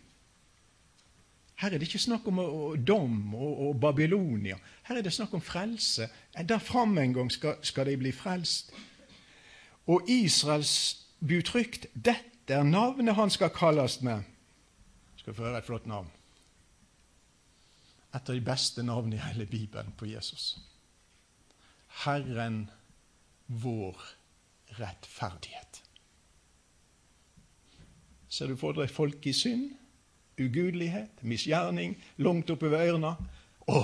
[1.59, 2.39] Her er det ikke snakk om
[2.87, 4.55] dom og, og, Babylonia.
[4.87, 6.07] Her er det snakk om frelse.
[6.49, 8.71] Der framme en gang skal, skal de bli frelst.
[9.87, 11.89] Og Israels butrykt.
[11.93, 14.23] Dette er navnet han skal kalles med.
[15.19, 16.07] Skal få høre et flott navn.
[18.15, 20.57] Et av de beste navnene i hele Bibelen på Jesus.
[22.05, 22.69] Herren
[23.47, 23.99] vår
[24.79, 25.83] rettferdighet.
[28.29, 29.73] Ser du for deg folk i synd,
[30.39, 33.13] ugudelighet, misgjerning, langt oppover ørene?
[33.69, 33.83] Å,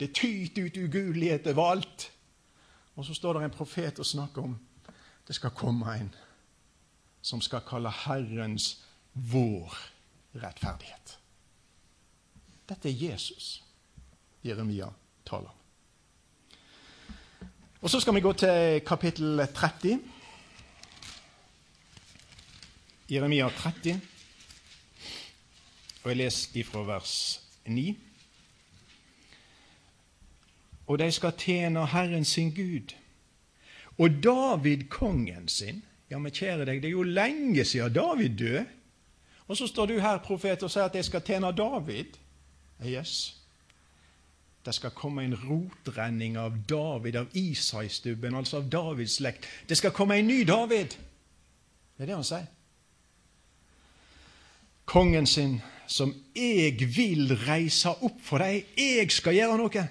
[0.00, 2.10] det tyter ut ugudelighet overalt.
[2.94, 4.54] Og så står det en profet og snakker om
[5.26, 6.12] det skal komme en
[7.24, 9.72] som skal kalle Herrens vår
[10.36, 11.18] rettferdighet.
[12.68, 13.62] Dette er Jesus
[14.44, 14.90] Jeremia
[15.24, 15.60] taler om.
[17.84, 19.98] Og Så skal vi gå til kapittel 30.
[23.10, 24.00] Jeremia 30.
[26.04, 27.96] Og jeg leser ifra vers 9.
[30.86, 32.92] Og de skal tjene Herren sin Gud.
[33.98, 35.82] Og David kongen sin.
[36.10, 38.66] Ja, men kjære deg, det er jo lenge siden David døde.
[39.48, 42.16] Og så står du her, profet, og sier at jeg skal tjene David.
[42.84, 43.40] Yes.
[44.64, 49.48] Det skal komme en rotrenning av David, av Isai-stubben, altså av Davids slekt.
[49.68, 50.96] Det skal komme en ny David!
[51.96, 52.46] Det er det han sier.
[54.84, 58.64] Kongen sin, som jeg vil reise opp for deg.
[58.78, 59.84] Jeg skal gjøre noe.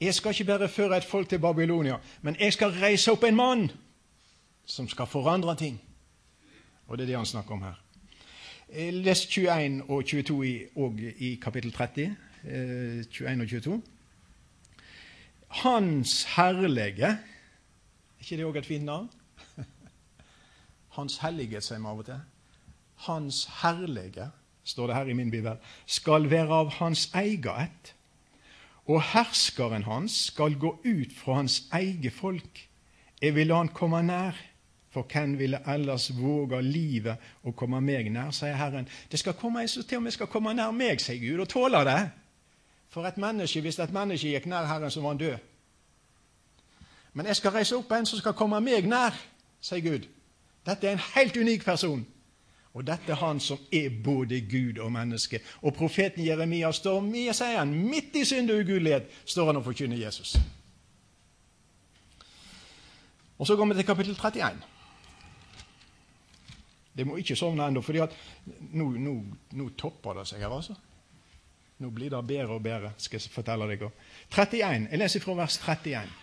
[0.00, 3.36] Jeg skal ikke bare føre et folk til Babylonia, men jeg skal reise opp en
[3.36, 3.66] mann
[4.66, 5.80] som skal forandre ting.
[6.86, 7.80] Og det er det han snakker om her.
[8.92, 12.16] Les 21 og 22 i, og i kapittel 30.
[12.46, 13.82] 21 eh, og 22.
[15.48, 17.18] Hans herlige Er
[18.20, 19.10] ikke det òg et fint navn?
[20.96, 22.20] Hans hellighet, sier vi av og til.
[23.06, 24.30] Hans herlige,
[24.66, 27.92] står det her i min bibel, skal være av hans eget ett.
[28.86, 32.68] Og herskeren hans skal gå ut fra hans eget folk.
[33.22, 34.36] Jeg vil la han komme nær.
[34.90, 38.86] For hvem ville ellers våge livet å komme meg nær, sier Herren.
[39.12, 41.50] Det skal komme en som til og med skal komme nær meg, sier Gud, og
[41.52, 41.98] tåler det.
[42.88, 45.36] For et menneske, hvis et menneske gikk nær Herren, så var han død.
[47.12, 49.12] Men jeg skal reise opp en som skal komme meg nær,
[49.60, 50.08] sier Gud.
[50.64, 52.06] Dette er en helt unik person.
[52.76, 55.40] Og dette er han som er både Gud og menneske.
[55.64, 59.64] Og profeten Jeremia står med, sier han, midt i synd og ugudelighet står han og
[59.64, 60.34] forkynner Jesus.
[63.38, 64.60] Og så går vi til kapittel 31.
[66.96, 69.16] Det må ikke sovne ennå, for nå, nå,
[69.56, 70.52] nå, topper det seg her.
[70.52, 70.76] altså.
[71.80, 73.90] Nå blir det bedre og bedre, skal jeg fortelle dere.
[74.32, 76.16] 31, Jeg leser fra vers 31.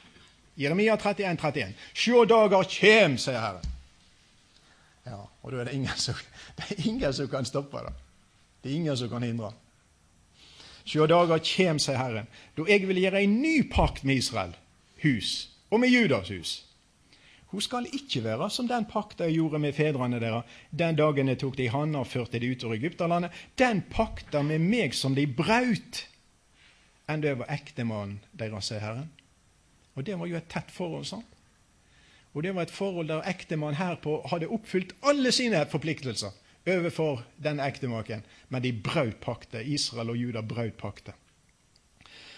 [0.58, 1.78] Jeremia 31, 31.
[1.94, 3.73] Sjå dager kjem, sier Herren.
[5.06, 6.20] Ja, og da er det ingen som,
[6.58, 7.94] det er ingen som kan stoppe det.
[8.64, 9.52] Det er ingen som kan hindre.
[10.84, 14.56] Sjå dager kjem, sier Herren, da jeg vil gjøre en ny pakt med Israel
[15.04, 16.62] hus, og med Judas hus
[17.54, 21.38] hun skal ikke være som den pakta jeg gjorde med fedrene deres den dagen jeg
[21.38, 23.36] tok de i handa og førte de ut av Egypterlandet.
[23.62, 26.00] Den pakta med meg som de braut,
[27.06, 29.12] enn det var ektemannen deres, sier Herren.
[29.94, 31.06] Og det var jo et tett forhold.
[31.06, 31.33] sant?
[32.34, 36.34] Og det var et forhold der ektemannen herpå hadde oppfylt alle sine forpliktelser
[36.68, 39.62] overfor den ektemaken, men de brøt pakta.
[39.62, 41.14] Israel og Juda brøt pakta.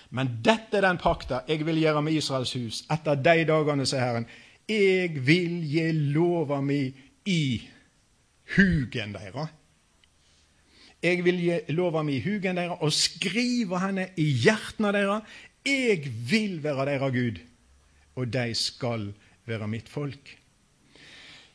[0.10, 4.04] Men dette er den pakta jeg vil gjøre med Israels hus etter de dagene, sier
[4.04, 4.28] Herren.
[4.70, 6.90] Jeg vil gi lova mi
[7.30, 7.42] i
[8.56, 9.52] hugen deres.
[11.04, 15.38] Jeg vil gi lova mi i hugen deres og skrive henne i hjertene deres.
[15.66, 17.40] Jeg vil være deres Gud,
[18.16, 19.10] og de skal
[19.46, 20.38] være mitt folk.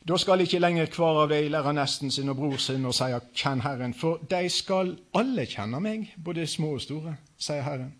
[0.07, 3.03] Da skal ikke lenger hver av dem lære nesten sin og bror sin og si
[3.03, 7.93] 'kjenn Herren', for de skal alle kjenne meg, både små og store, sier Herren.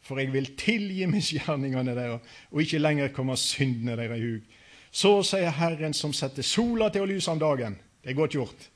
[0.00, 4.42] For jeg vil tilgi misgjerningene deres og ikke lenger komme syndene deres i hug.
[4.90, 7.78] Så sier Herren som setter sola til å lyse om dagen.
[8.04, 8.70] Det er godt gjort.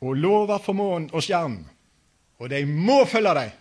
[0.00, 1.66] Og lover for månen og stjernen.
[2.38, 3.59] Og de må følge dem.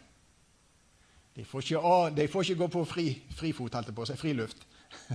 [1.39, 3.05] De får ikke, de får ikke gå på fri,
[3.39, 4.65] frifot, holdt på å si, friluft.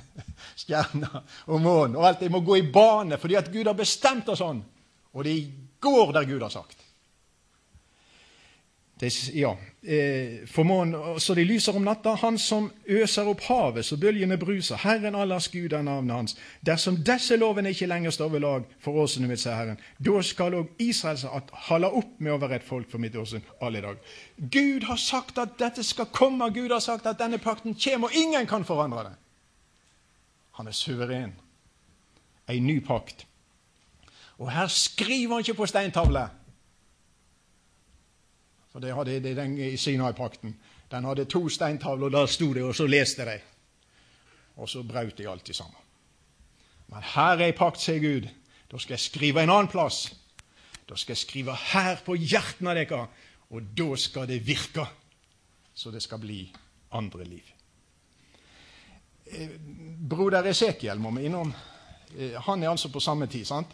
[0.62, 1.18] Stjerner
[1.52, 2.22] og månen og alt.
[2.24, 4.62] De må gå i bane fordi at Gud har bestemt det sånn.
[5.12, 5.34] Og de
[5.84, 6.83] går der Gud har sagt.
[9.04, 12.14] Det, ja, eh, så de lyser om natta.
[12.14, 14.80] Han som øser opp havet så bølgene bruser.
[14.80, 16.36] Herren allers Gud er navnet hans.
[16.64, 20.56] Dersom disse lovene ikke lenger står ved lag for åsene mitt, sier Herren, da skal
[20.56, 21.20] òg Israel
[21.66, 24.00] holde opp med å være et folk for mitt åsyn alle i dag.
[24.56, 26.48] Gud har sagt at dette skal komme.
[26.54, 29.14] Gud har sagt at denne pakten kommer, og ingen kan forandre det.
[30.56, 31.36] Han er suveren.
[32.48, 33.26] Ei ny pakt.
[34.40, 36.24] Og her skriver han ikke på steintavle.
[38.74, 40.56] For det hadde de den i Sinai-pakten.
[40.90, 43.36] Den hadde to steintavler, og der sto det, og så leste de.
[44.58, 45.78] Og så brøt de alltid sammen.
[46.90, 48.26] Men her er ei pakt, sier Gud.
[48.66, 50.08] Da skal jeg skrive en annen plass.
[50.90, 53.06] Da skal jeg skrive her på hjertene av dere,
[53.54, 54.88] og da skal det virke.
[55.74, 56.40] Så det skal bli
[56.98, 57.54] andre liv.
[59.30, 59.54] Eh,
[60.10, 61.54] broder Esekiel må vi innom.
[62.18, 63.44] Eh, han er altså på samme tid.
[63.46, 63.70] sant?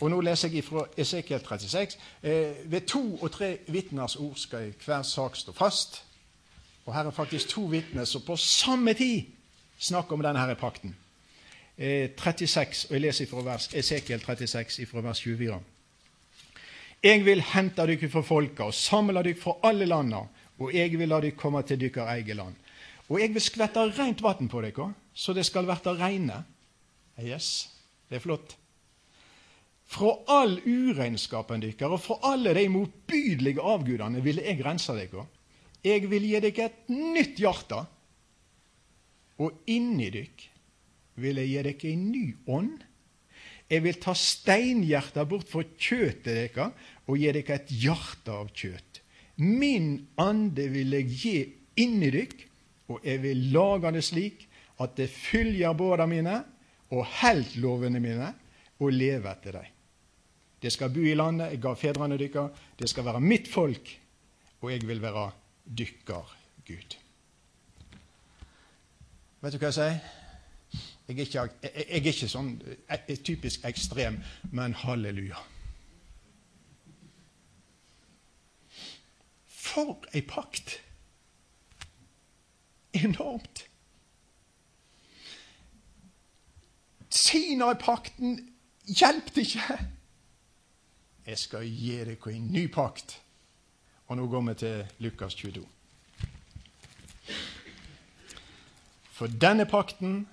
[0.00, 1.96] Og nå leser jeg fra Esekiel 36.
[2.22, 6.02] Eh, ved to og tre vitners ord skal hver sak stå fast.
[6.86, 9.32] Og her er faktisk to vitner som på samme tid
[9.78, 10.96] snakker om denne her pakten.
[11.78, 15.60] Eh, 36, og Jeg leser fra vers, Esekiel 36 fra vers 24.
[17.02, 20.22] Jeg vil hente dere fra folka og samle dere fra alle landa,
[20.58, 22.54] og jeg vil la dere komme til deres eget land.
[23.08, 26.44] Og jeg vil skvette rent vann på dere, så det skal verte reine.
[27.22, 27.68] Yes,
[28.08, 28.56] det er flott.
[29.86, 35.26] Fra all uregnskapen deres og fra alle de motbydelige avgudene vil jeg rense dere.
[35.86, 37.84] Jeg vil gi dere et nytt hjerte,
[39.38, 40.50] og inni dere
[41.22, 42.82] vil jeg gi dere en ny ånd.
[43.70, 46.74] Jeg vil ta steinhjertet bort fra kjøttet deres
[47.06, 49.00] og gi dere et hjerte av kjøtt.
[49.42, 51.36] Min ande vil jeg gi
[51.82, 52.50] inni dere,
[52.90, 54.46] og jeg vil lage det slik
[54.82, 56.36] at det følger båda mine
[56.94, 58.28] og helt lovene mine
[58.78, 59.75] og lever etter dem.
[60.66, 62.62] Det skal bo i landet jeg ga fedrene deres.
[62.78, 63.90] Det skal være mitt folk,
[64.60, 65.28] og jeg vil være
[65.78, 66.32] dykker
[66.66, 66.96] Gud.
[69.44, 70.00] Vet du hva jeg sier?
[71.06, 72.50] Jeg er ikke, jeg, jeg er ikke sånn
[72.88, 74.18] jeg typisk ekstrem,
[74.50, 75.38] men halleluja.
[79.46, 80.80] For ei pakt!
[83.06, 83.68] Enormt.
[87.14, 88.40] Sinai-pakten
[88.90, 89.84] hjelpte ikke.
[91.26, 93.20] Jeg skal gi dere en ny pakt.
[94.06, 95.66] Og nå går vi til Lukas 22.
[99.10, 100.28] For denne pakten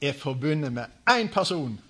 [0.00, 1.80] er forbundet med én person.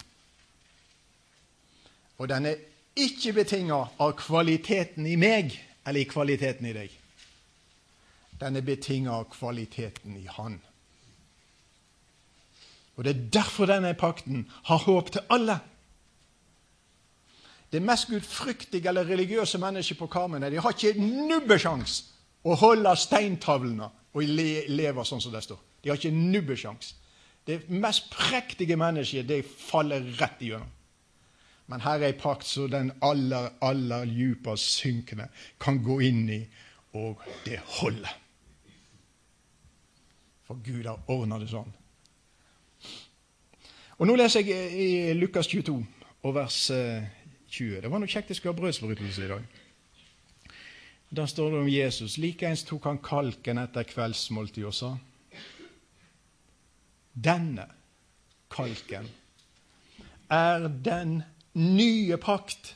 [2.19, 2.55] Og den er
[2.97, 5.55] ikke betinga av kvaliteten i meg
[5.87, 6.95] eller i kvaliteten i deg.
[8.41, 10.61] Den er betinga av kvaliteten i Han.
[12.97, 15.61] Og Det er derfor denne pakten har håp til alle.
[17.73, 21.99] Det mest gudfryktige eller religiøse mennesket på Karmøy de har ikke nubbesjans
[22.45, 25.61] å holde steintavlene og leve sånn som det står.
[25.83, 26.95] De har ikke nubbesjans.
[27.47, 30.71] Det mest prektige mennesket det faller rett igjennom.
[31.69, 35.29] Men her er ei pakt som den aller, aller djupest synkende
[35.61, 36.41] kan gå inn i,
[36.97, 38.15] og det holder.
[40.49, 41.69] For Gud har ordna det sånn.
[43.99, 45.75] Og Nå leser jeg i Lukas 22
[46.25, 46.63] og vers
[47.49, 47.81] 20.
[47.83, 49.45] Det var noe kjekt jeg skulle ha brødsbrytelse i dag.
[51.11, 52.19] Da står det om Jesus.
[52.21, 54.93] Likeens tok han kalken etter kveldsmåltid og sa
[57.19, 57.65] Denne
[58.53, 59.09] kalken
[60.31, 61.23] er den
[61.59, 62.75] nye pakt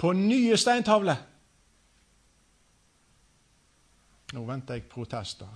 [0.00, 1.18] på nye steintavler.
[4.32, 5.50] Nå venter jeg protester,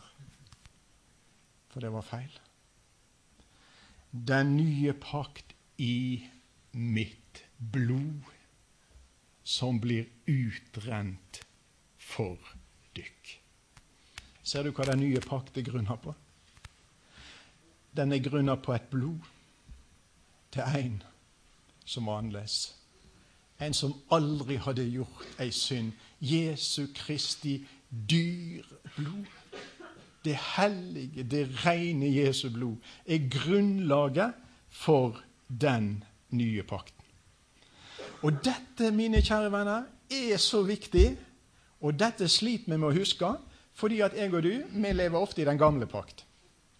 [1.72, 2.34] for det var feil.
[4.10, 6.26] Den nye pakt i
[6.76, 8.22] mitt blod
[9.44, 11.40] som blir utrent
[11.98, 12.36] for
[12.96, 13.32] dykk.
[14.46, 16.14] Ser du hva den nye pakt er grunna på?
[17.96, 19.24] Den er grunna på et blod
[20.52, 21.00] til en
[21.86, 22.74] som var annerledes.
[23.60, 25.94] En som aldri hadde gjort ei synd.
[26.20, 27.58] Jesu Kristi
[27.90, 28.66] dyr
[28.96, 29.26] blod.
[30.26, 34.34] det hellige, det rene Jesu blod, er grunnlaget
[34.68, 35.22] for
[35.60, 36.04] den
[36.36, 37.04] nye pakten.
[38.24, 41.08] Og dette, mine kjære venner, er så viktig,
[41.84, 43.34] og dette sliter vi med å huske,
[43.76, 46.24] fordi at jeg og du vi lever ofte i den gamle pakt.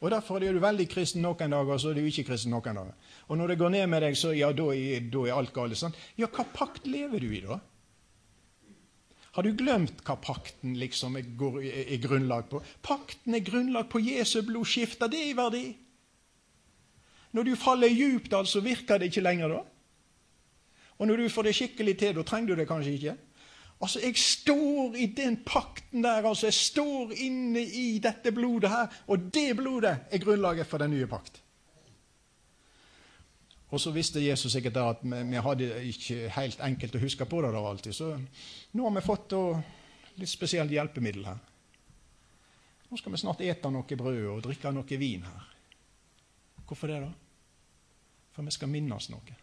[0.01, 2.77] Og Derfor er du veldig kristen noen dager, og så er du ikke kristen noen
[2.77, 3.15] dager.
[3.29, 5.77] Og når det går ned med deg, så ja, da er, da er alt galt.
[5.79, 5.97] Sånn.
[6.21, 7.59] Ja, hva pakt lever du i, da?
[9.37, 11.27] Har du glemt hva pakten liksom er,
[11.83, 12.63] er grunnlag på?
[12.85, 14.69] Pakten er grunnlag på Jesu blod.
[14.69, 15.65] det det i verdi?
[17.37, 19.63] Når du faller djupt, altså, virker det ikke lenger da?
[20.97, 23.17] Og når du får det skikkelig til, da trenger du det kanskje ikke?
[23.81, 26.25] Altså, Jeg står i den pakten der.
[26.25, 28.87] altså Jeg står inne i dette blodet her.
[29.07, 31.43] Og det blodet er grunnlaget for den nye pakt.
[33.69, 37.43] Og så visste Jesus sikkert da at vi, hadde ikke helt enkelt å huske på
[37.43, 37.93] det da alltid.
[37.93, 38.13] Så
[38.73, 39.35] nå har vi fått
[40.17, 41.43] litt spesielt hjelpemiddel her.
[42.89, 45.49] Nå skal vi snart ete noe brød og drikke noe vin her.
[46.67, 47.26] Hvorfor det, da?
[48.37, 49.37] For vi skal minnes noe.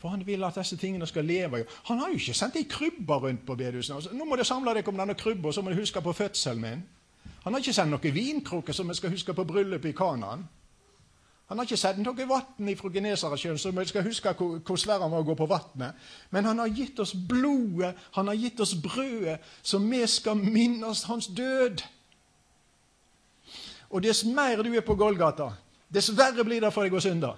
[0.00, 1.64] For han vil at disse tingene skal leve.
[1.86, 4.00] Han har jo ikke sendt ei krybbe rundt på bedehusene.
[4.00, 6.62] Altså, nå må dere samle dere om denne krybba, så må dere huske på fødselen
[6.62, 6.80] min.
[7.44, 10.48] Han har ikke sendt noen vinkrukker som vi skal huske på bryllupet i Kanaan.
[11.50, 15.02] Han har ikke sendt noe vann fra Genesaretsjøen, så vi skal huske hvor, hvor svær
[15.02, 15.98] han var å gå på vannet.
[16.30, 21.04] Men han har gitt oss blodet, han har gitt oss brødet, så vi skal minnes
[21.10, 21.82] hans død.
[23.90, 25.50] Og dess mer du er på Golgata,
[25.92, 27.34] dess verre blir det for deg å synde.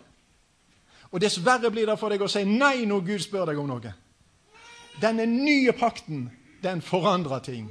[1.13, 3.93] Og dessverre blir det for deg å si nei når Gud spør deg om noe.
[5.01, 6.27] Denne nye pakten,
[6.65, 7.69] den forandrer ting,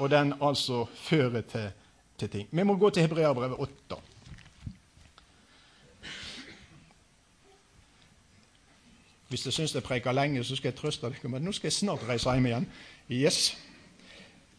[0.00, 1.68] og den altså fører til,
[2.18, 2.48] til ting.
[2.50, 4.00] Vi må gå til Hebreabrevet 8.
[9.30, 11.70] Hvis du syns jeg preker lenge, så skal jeg trøste dere med at nå skal
[11.70, 12.66] jeg snart reise hjem igjen.
[13.10, 13.52] Yes.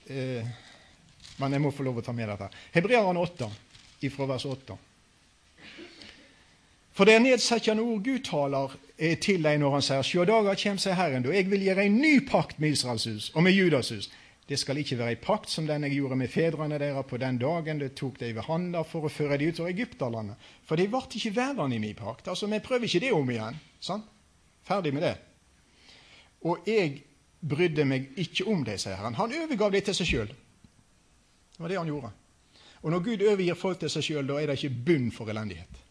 [0.08, 0.48] Eh,
[1.42, 2.48] men jeg må få lov å ta med dette.
[2.78, 3.50] Hebreerne 8,
[4.08, 4.78] ifra vers 8.
[7.02, 10.60] For det er nedsettende ord Gud taler eh, til deg når han sier Sjå dager
[10.62, 13.58] kjem seg Herren, da jeg vil gjøre en ny pakt med Israels hus og med
[13.58, 14.12] Judas hus.
[14.46, 17.42] Det skal ikke være ei pakt som den jeg gjorde med fedrene deres på den
[17.42, 20.46] dagen det tok deg ved handa for å føre dem ut av Egypterlandet.
[20.70, 22.30] For de ble ikke værende i min pakt.
[22.30, 23.60] Altså, Vi prøver ikke det om igjen.
[23.80, 24.06] sant?
[24.62, 25.18] Ferdig med det.
[26.46, 27.02] Og jeg
[27.42, 29.18] brydde meg ikke om det, sier Herren.
[29.18, 30.28] Han overgav det til seg sjøl.
[31.50, 32.14] Det var det han gjorde.
[32.84, 35.88] Og når Gud overgir folk til seg sjøl, da er det ikke bunn for elendighet.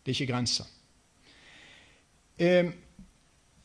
[0.00, 0.68] Det er ikke grenser.
[2.40, 2.70] Eh,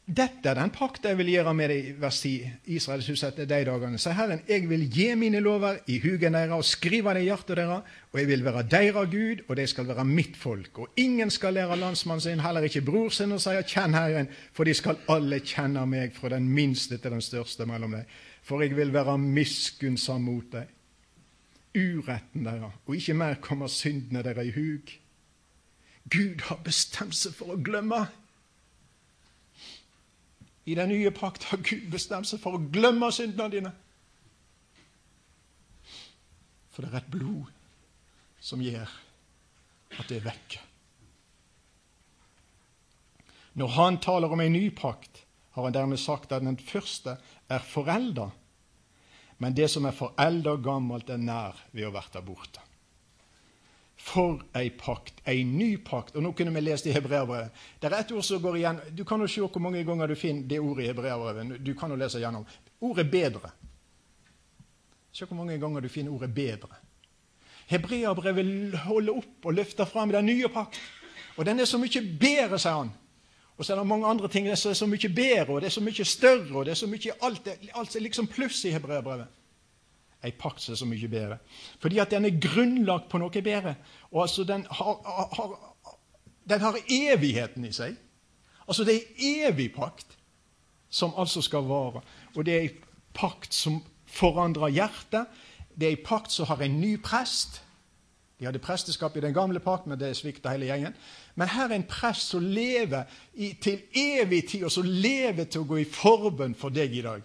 [0.05, 2.33] dette er den pakt jeg vil gjøre med deg, vers 10,
[2.75, 3.97] Israels hus etter de dagene.
[3.97, 7.57] sier Herren, jeg vil gi mine lover i hugen deres og skrive det i hjertet
[7.57, 10.77] deres, og jeg vil være deres Gud, og de skal være mitt folk.
[10.77, 14.63] Og ingen skal lære landsmannen sin, heller ikke bror sin, og si 'kjenn Herren', for
[14.63, 18.05] de skal alle kjenne meg, fra den minste til den største mellom dem.
[18.43, 20.69] For jeg vil være miskunnsam mot dem.
[21.75, 25.05] Uretten deres, og ikke mer kommer syndene deres i hug.
[26.10, 28.03] Gud har bestemt seg for å glemme.
[30.66, 33.74] I den nye pakt har Gud bestemt seg for å glemme syndene dine.
[36.74, 37.51] For det er et blod
[38.43, 38.89] som gjør
[39.95, 40.58] at det er vekk.
[43.56, 45.22] Når han taler om en ny pakt,
[45.56, 47.16] har han dermed sagt at den første
[47.47, 48.28] er forelda,
[49.39, 52.64] men det som er forelda gammelt, er nær ved å verte borte.
[54.06, 56.16] For ei pakt, ei ny pakt.
[56.16, 57.49] Og Nå kunne vi lest i Hebreabrevet.
[57.82, 58.82] Det er et ord som går igjen.
[58.93, 61.56] Du kan jo se hvor mange ganger du finner det ordet i Hebreabrevet.
[61.66, 62.45] Du kan jo lese gjennom.
[62.82, 63.49] Ordet 'bedre'.
[65.12, 66.78] Se hvor mange ganger du finner ordet 'bedre'.
[67.66, 70.80] Hebreabrevet holder opp og løfter fram den nye pakt.
[71.38, 72.91] Og den er så mye bedre, sier han.
[73.58, 75.72] Og så er det mange andre ting som er så mye bedre, og det er
[75.80, 79.28] så mye større, og det er så mye alt, alt er liksom pluss i Hebreabrevet
[80.26, 81.38] ei pakt som er så mye bedre.
[81.80, 83.76] Fordi at den er grunnlagt på noe bedre.
[84.11, 84.99] Og altså den har,
[85.38, 85.55] har,
[86.49, 87.95] den har evigheten i seg.
[88.67, 90.17] Altså det er evig pakt
[90.89, 92.01] som altså skal vare.
[92.36, 92.73] Og det er ei
[93.15, 95.30] pakt som forandrer hjertet.
[95.76, 97.61] Det er ei pakt som har en ny prest.
[98.39, 100.95] De hadde presteskap i den gamle pakt, men det svikta hele gjengen.
[101.36, 105.63] Men her er en prest som lever i, til evig tid, og som lever til
[105.63, 107.23] å gå i forbønn for deg i dag.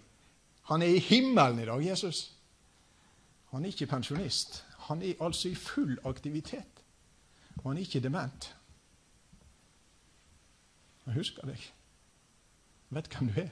[0.70, 2.28] Han er i himmelen i dag, Jesus.
[3.50, 4.64] Han er ikke pensjonist.
[4.78, 6.84] Han er altså i full aktivitet.
[7.56, 8.56] Og han er ikke dement.
[11.04, 11.72] Han husker deg.
[12.90, 13.48] Vet hvem du er.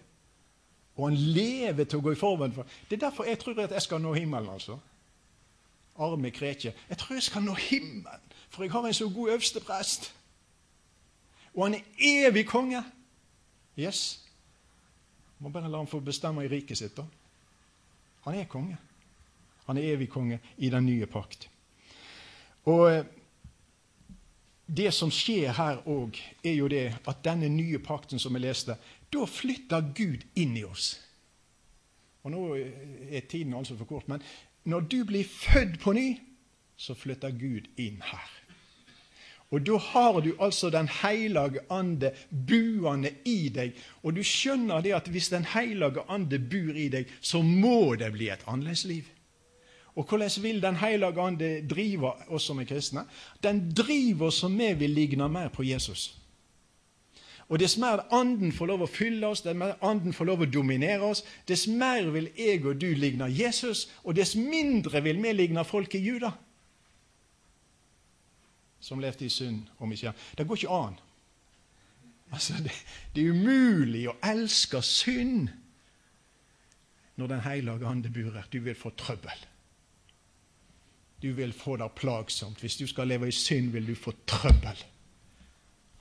[0.97, 3.75] Og han lever til å gå i forveien for Det er derfor jeg tror at
[3.75, 4.51] jeg skal nå himmelen.
[4.51, 4.79] altså.
[5.99, 6.75] Arme kreke.
[6.89, 8.21] Jeg tror jeg skal nå himmelen,
[8.51, 10.15] for jeg har en så god øverste prest.
[11.55, 12.85] Og han er evig konge.
[13.79, 14.25] Yes.
[15.39, 16.97] Må bare la ham få bestemme i riket sitt.
[16.97, 17.05] da.
[18.25, 18.79] Han er konge.
[19.69, 21.49] Han er evig konge i den nye pakt.
[22.69, 23.05] Og eh,
[24.69, 28.77] det som skjer her òg, er jo det at denne nye pakten som vi leste,
[29.09, 30.97] da flytter Gud inn i oss.
[32.25, 34.25] Og Nå er tiden altså for kort, men
[34.69, 36.09] når du blir født på ny,
[36.77, 38.35] så flytter Gud inn her.
[39.49, 43.73] Og da har du altså Den hellige ande buende i deg.
[44.03, 48.13] Og du skjønner det at hvis Den hellige ande bor i deg, så må det
[48.13, 49.09] bli et annerledes liv.
[49.95, 53.05] Og hvordan vil Den hellige ande drive oss som er kristne?
[53.43, 56.15] Den driver oss som vi vil ligne mer på Jesus.
[57.49, 60.51] Og Dess mer Anden får lov å fylle oss, dess mer Anden får lov å
[60.53, 65.33] dominere oss, dess mer vil jeg og du ligne Jesus, og dess mindre vil vi
[65.33, 66.33] ligne folk i Juda
[68.81, 70.21] som levde i synd og misgjerning.
[70.39, 70.99] Det går ikke an.
[72.33, 72.73] Altså, det,
[73.15, 75.49] det, er umulig å elske synd
[77.19, 78.47] når Den hellige ande bor her.
[78.53, 79.41] Du vil få trøbbel.
[81.21, 82.61] Du vil få det plagsomt.
[82.61, 84.85] Hvis du skal leve i synd, vil du få trøbbel.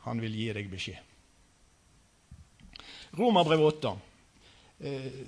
[0.05, 1.03] Han vil gi deg beskjed.
[3.17, 3.95] Romerbrev 8.
[4.79, 5.21] Eh,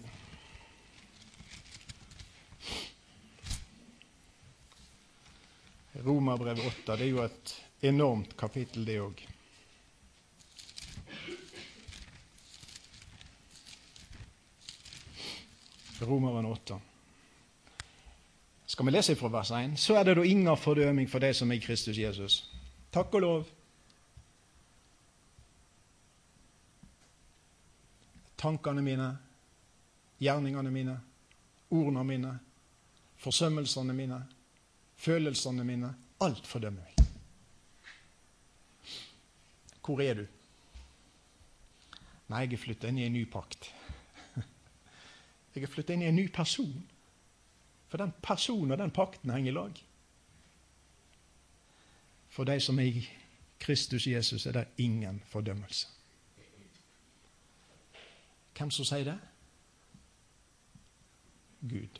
[6.05, 7.51] Romerbrevet 8 det er jo et
[7.89, 9.23] enormt kapittel, det òg.
[15.99, 16.77] Romeren 8.
[18.69, 19.77] Skal vi lese fra vers 1?
[19.81, 22.43] Så er det da ingen fordøming for deg som er Kristus Jesus.
[22.93, 23.47] Takk og lov.
[28.37, 29.07] Tankene mine,
[30.21, 30.99] gjerningene mine,
[31.69, 32.35] ordene mine,
[33.17, 34.21] forsømmelsene mine
[34.99, 35.93] følelsene mine.
[36.21, 36.95] Alt fordømmer meg.
[39.85, 40.25] Hvor er du?
[42.29, 43.71] Nei, jeg er flytta inn i en ny pakt.
[45.55, 46.75] Jeg er flytta inn i en ny person.
[47.89, 49.79] For den personen og den pakten henger i lag.
[52.29, 53.07] For de som er i
[53.59, 55.87] Kristus Jesus, er det ingen fordømmelse.
[58.57, 59.17] Hvem som sier det?
[61.61, 61.99] Gud.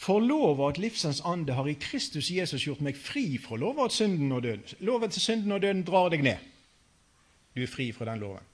[0.00, 3.96] For lova at livsens ande har i Kristus Jesus gjort meg fri fra lova at
[3.96, 4.64] synden og døden.
[4.80, 6.46] Loven til synden og døden drar deg ned.
[7.56, 8.49] Du er fri fra den loven.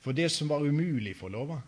[0.00, 1.60] For det som var umulig for lova.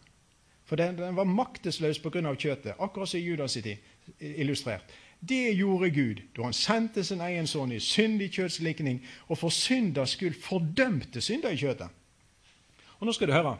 [0.64, 2.34] For den, den var maktesløs pga.
[2.34, 3.76] kjøttet, akkurat som Judas tid
[4.20, 4.84] illustrert.
[5.20, 10.14] Det gjorde Gud da han sendte sin egen sønn i syndig kjøttslikning og for synders
[10.16, 11.90] skyld fordømte synder i kjøttet.
[13.00, 13.58] Og nå skal du høre.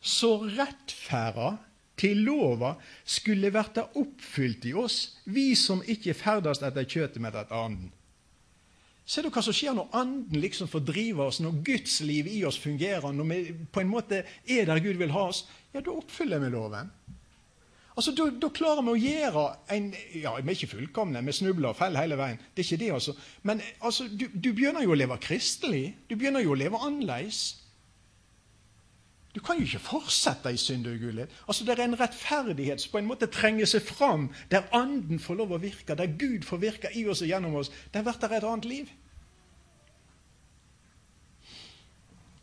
[0.00, 1.54] Så rettferda
[2.00, 7.56] til lova skulle verta oppfylt i oss, vi som ikke ferdes etter kjøtet, men etter
[7.56, 7.90] anden.
[9.10, 12.60] Ser du hva som skjer når Anden liksom fordriver oss, når Guds liv i oss
[12.62, 13.38] fungerer, når vi
[13.74, 15.48] på en måte er der Gud vil ha oss?
[15.74, 16.92] Ja, da oppfyller vi loven.
[17.96, 19.42] Altså, Da, klarer vi å gjøre
[19.74, 22.38] en Ja, vi er ikke fullkomne, vi snubler og faller hele veien.
[22.54, 23.16] Det er ikke det, altså.
[23.42, 25.96] Men altså, du, du begynner jo å leve kristelig.
[26.08, 27.42] Du begynner jo å leve annerledes.
[29.34, 31.30] Du kan jo ikke fortsette i synd og ugudelighet.
[31.48, 35.38] Altså, det er en rettferdighet som på en måte trenger seg fram, der Anden får
[35.38, 37.70] lov å virke, der Gud får virke i oss og gjennom oss.
[37.94, 38.90] Der blir det et annet liv.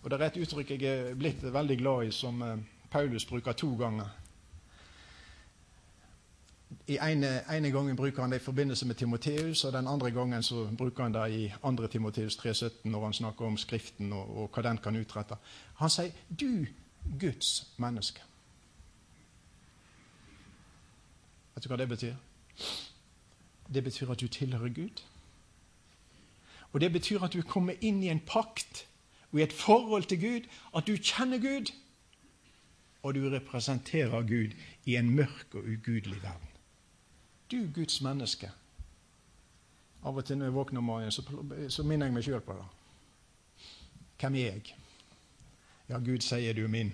[0.03, 3.51] Og Det er et uttrykk jeg er blitt veldig glad i, som eh, Paulus bruker
[3.51, 4.07] to ganger.
[6.87, 10.43] I ene, ene, gangen bruker han det i forbindelse med Timoteus, og den andre gangen
[10.43, 11.87] så bruker han det i 2.
[11.87, 15.35] Timoteus 3,17 når han snakker om Skriften og, og, hva den kan utrette.
[15.75, 16.65] Han sier 'du
[17.19, 18.23] Guds menneske'.
[21.55, 22.15] Vet du hva det betyr?
[23.73, 25.03] Det betyr at du tilhører Gud.
[26.73, 28.87] Og det betyr at du kommer inn i en pakt
[29.31, 31.71] og i et forhold til Gud, at du kjenner Gud,
[33.03, 34.51] og du representerer Gud
[34.85, 36.46] i en mørk og ugudelig verden.
[37.51, 38.51] Du Guds menneske.
[40.03, 41.23] Av og til når jeg våkner om morgenen, så,
[41.69, 42.65] så minner jeg meg sjøl på det.
[44.19, 44.75] Hvem er jeg?
[45.89, 46.91] Ja, Gud sier du er min.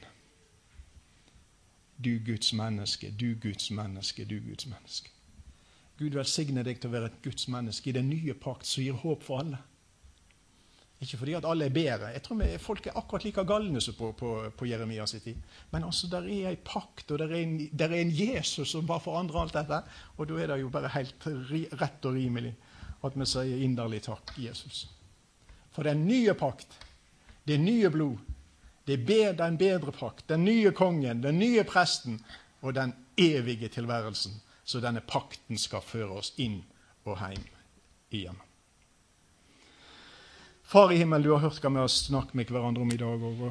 [2.03, 5.09] Du Guds menneske, du Guds menneske, du Guds menneske.
[5.97, 8.97] Gud velsigne deg til å være et Guds menneske i den nye pakt som gir
[8.97, 9.61] håp for alle.
[11.03, 12.11] Ikke fordi at alle er bedre.
[12.13, 15.35] Jeg tror Folk er akkurat like galne som på, på, på Jeremias tid.
[15.71, 19.03] Men altså, der er ei pakt, og der er, en, er, en, Jesus som bare
[19.03, 19.81] forandrer alt dette.
[20.17, 21.27] Og da er det jo bare helt
[21.81, 22.53] rett og rimelig
[23.03, 24.85] at vi sier inderlig takk, Jesus.
[25.75, 26.77] For den nye pakt,
[27.47, 28.21] det nye blod,
[28.87, 32.21] det er en bedre pakt, den nye kongen, den nye presten
[32.61, 34.39] og den evige tilværelsen.
[34.63, 36.61] Så denne pakten skal føre oss inn
[37.03, 37.43] og hjem
[38.11, 38.39] igjen.
[40.73, 43.21] Far i himmelen, du har hørt hva vi har snakket med hverandre om i dag.
[43.21, 43.41] Og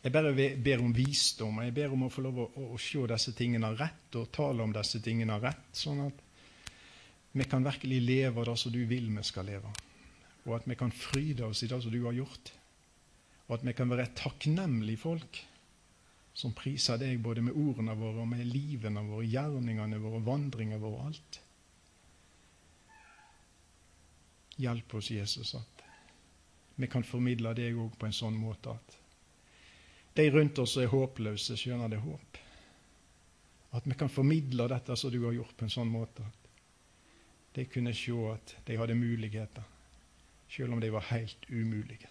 [0.00, 0.30] Jeg bare
[0.64, 3.74] ber om visdom, jeg ber om å få lov å, å, å se disse tingene
[3.76, 6.24] rett og tale om disse tingene rett, sånn at
[7.36, 9.74] vi kan virkelig leve det som du vil vi skal leve.
[10.46, 12.54] Og at vi kan fryde oss i det som du har gjort.
[13.50, 15.44] Og at vi kan være et takknemlig folk
[16.32, 21.12] som priser deg både med ordene våre og med livene våre, gjerningene våre, vandringene våre,
[21.12, 21.41] alt.
[24.62, 25.82] Hjelp oss, Jesus, at
[26.78, 28.98] vi kan formidle deg òg på en sånn måte at
[30.14, 32.38] de rundt oss er håpløse, skjønner det håp.
[33.72, 36.50] At vi kan formidle dette som du har gjort, på en sånn måte at
[37.56, 39.64] de kunne se at de hadde muligheter,
[40.52, 42.10] selv om de var helt umulige.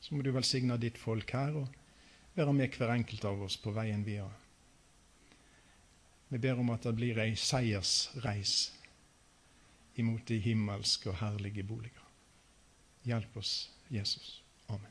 [0.00, 1.68] Så må du velsigne ditt folk her og
[2.36, 4.32] være med hver enkelt av oss på veien videre.
[6.28, 8.56] Vi ber om at det blir ei seiersreis
[9.96, 12.04] imot de himmelske og herlige boliger.
[13.04, 14.45] Hjelp oss, Jesus.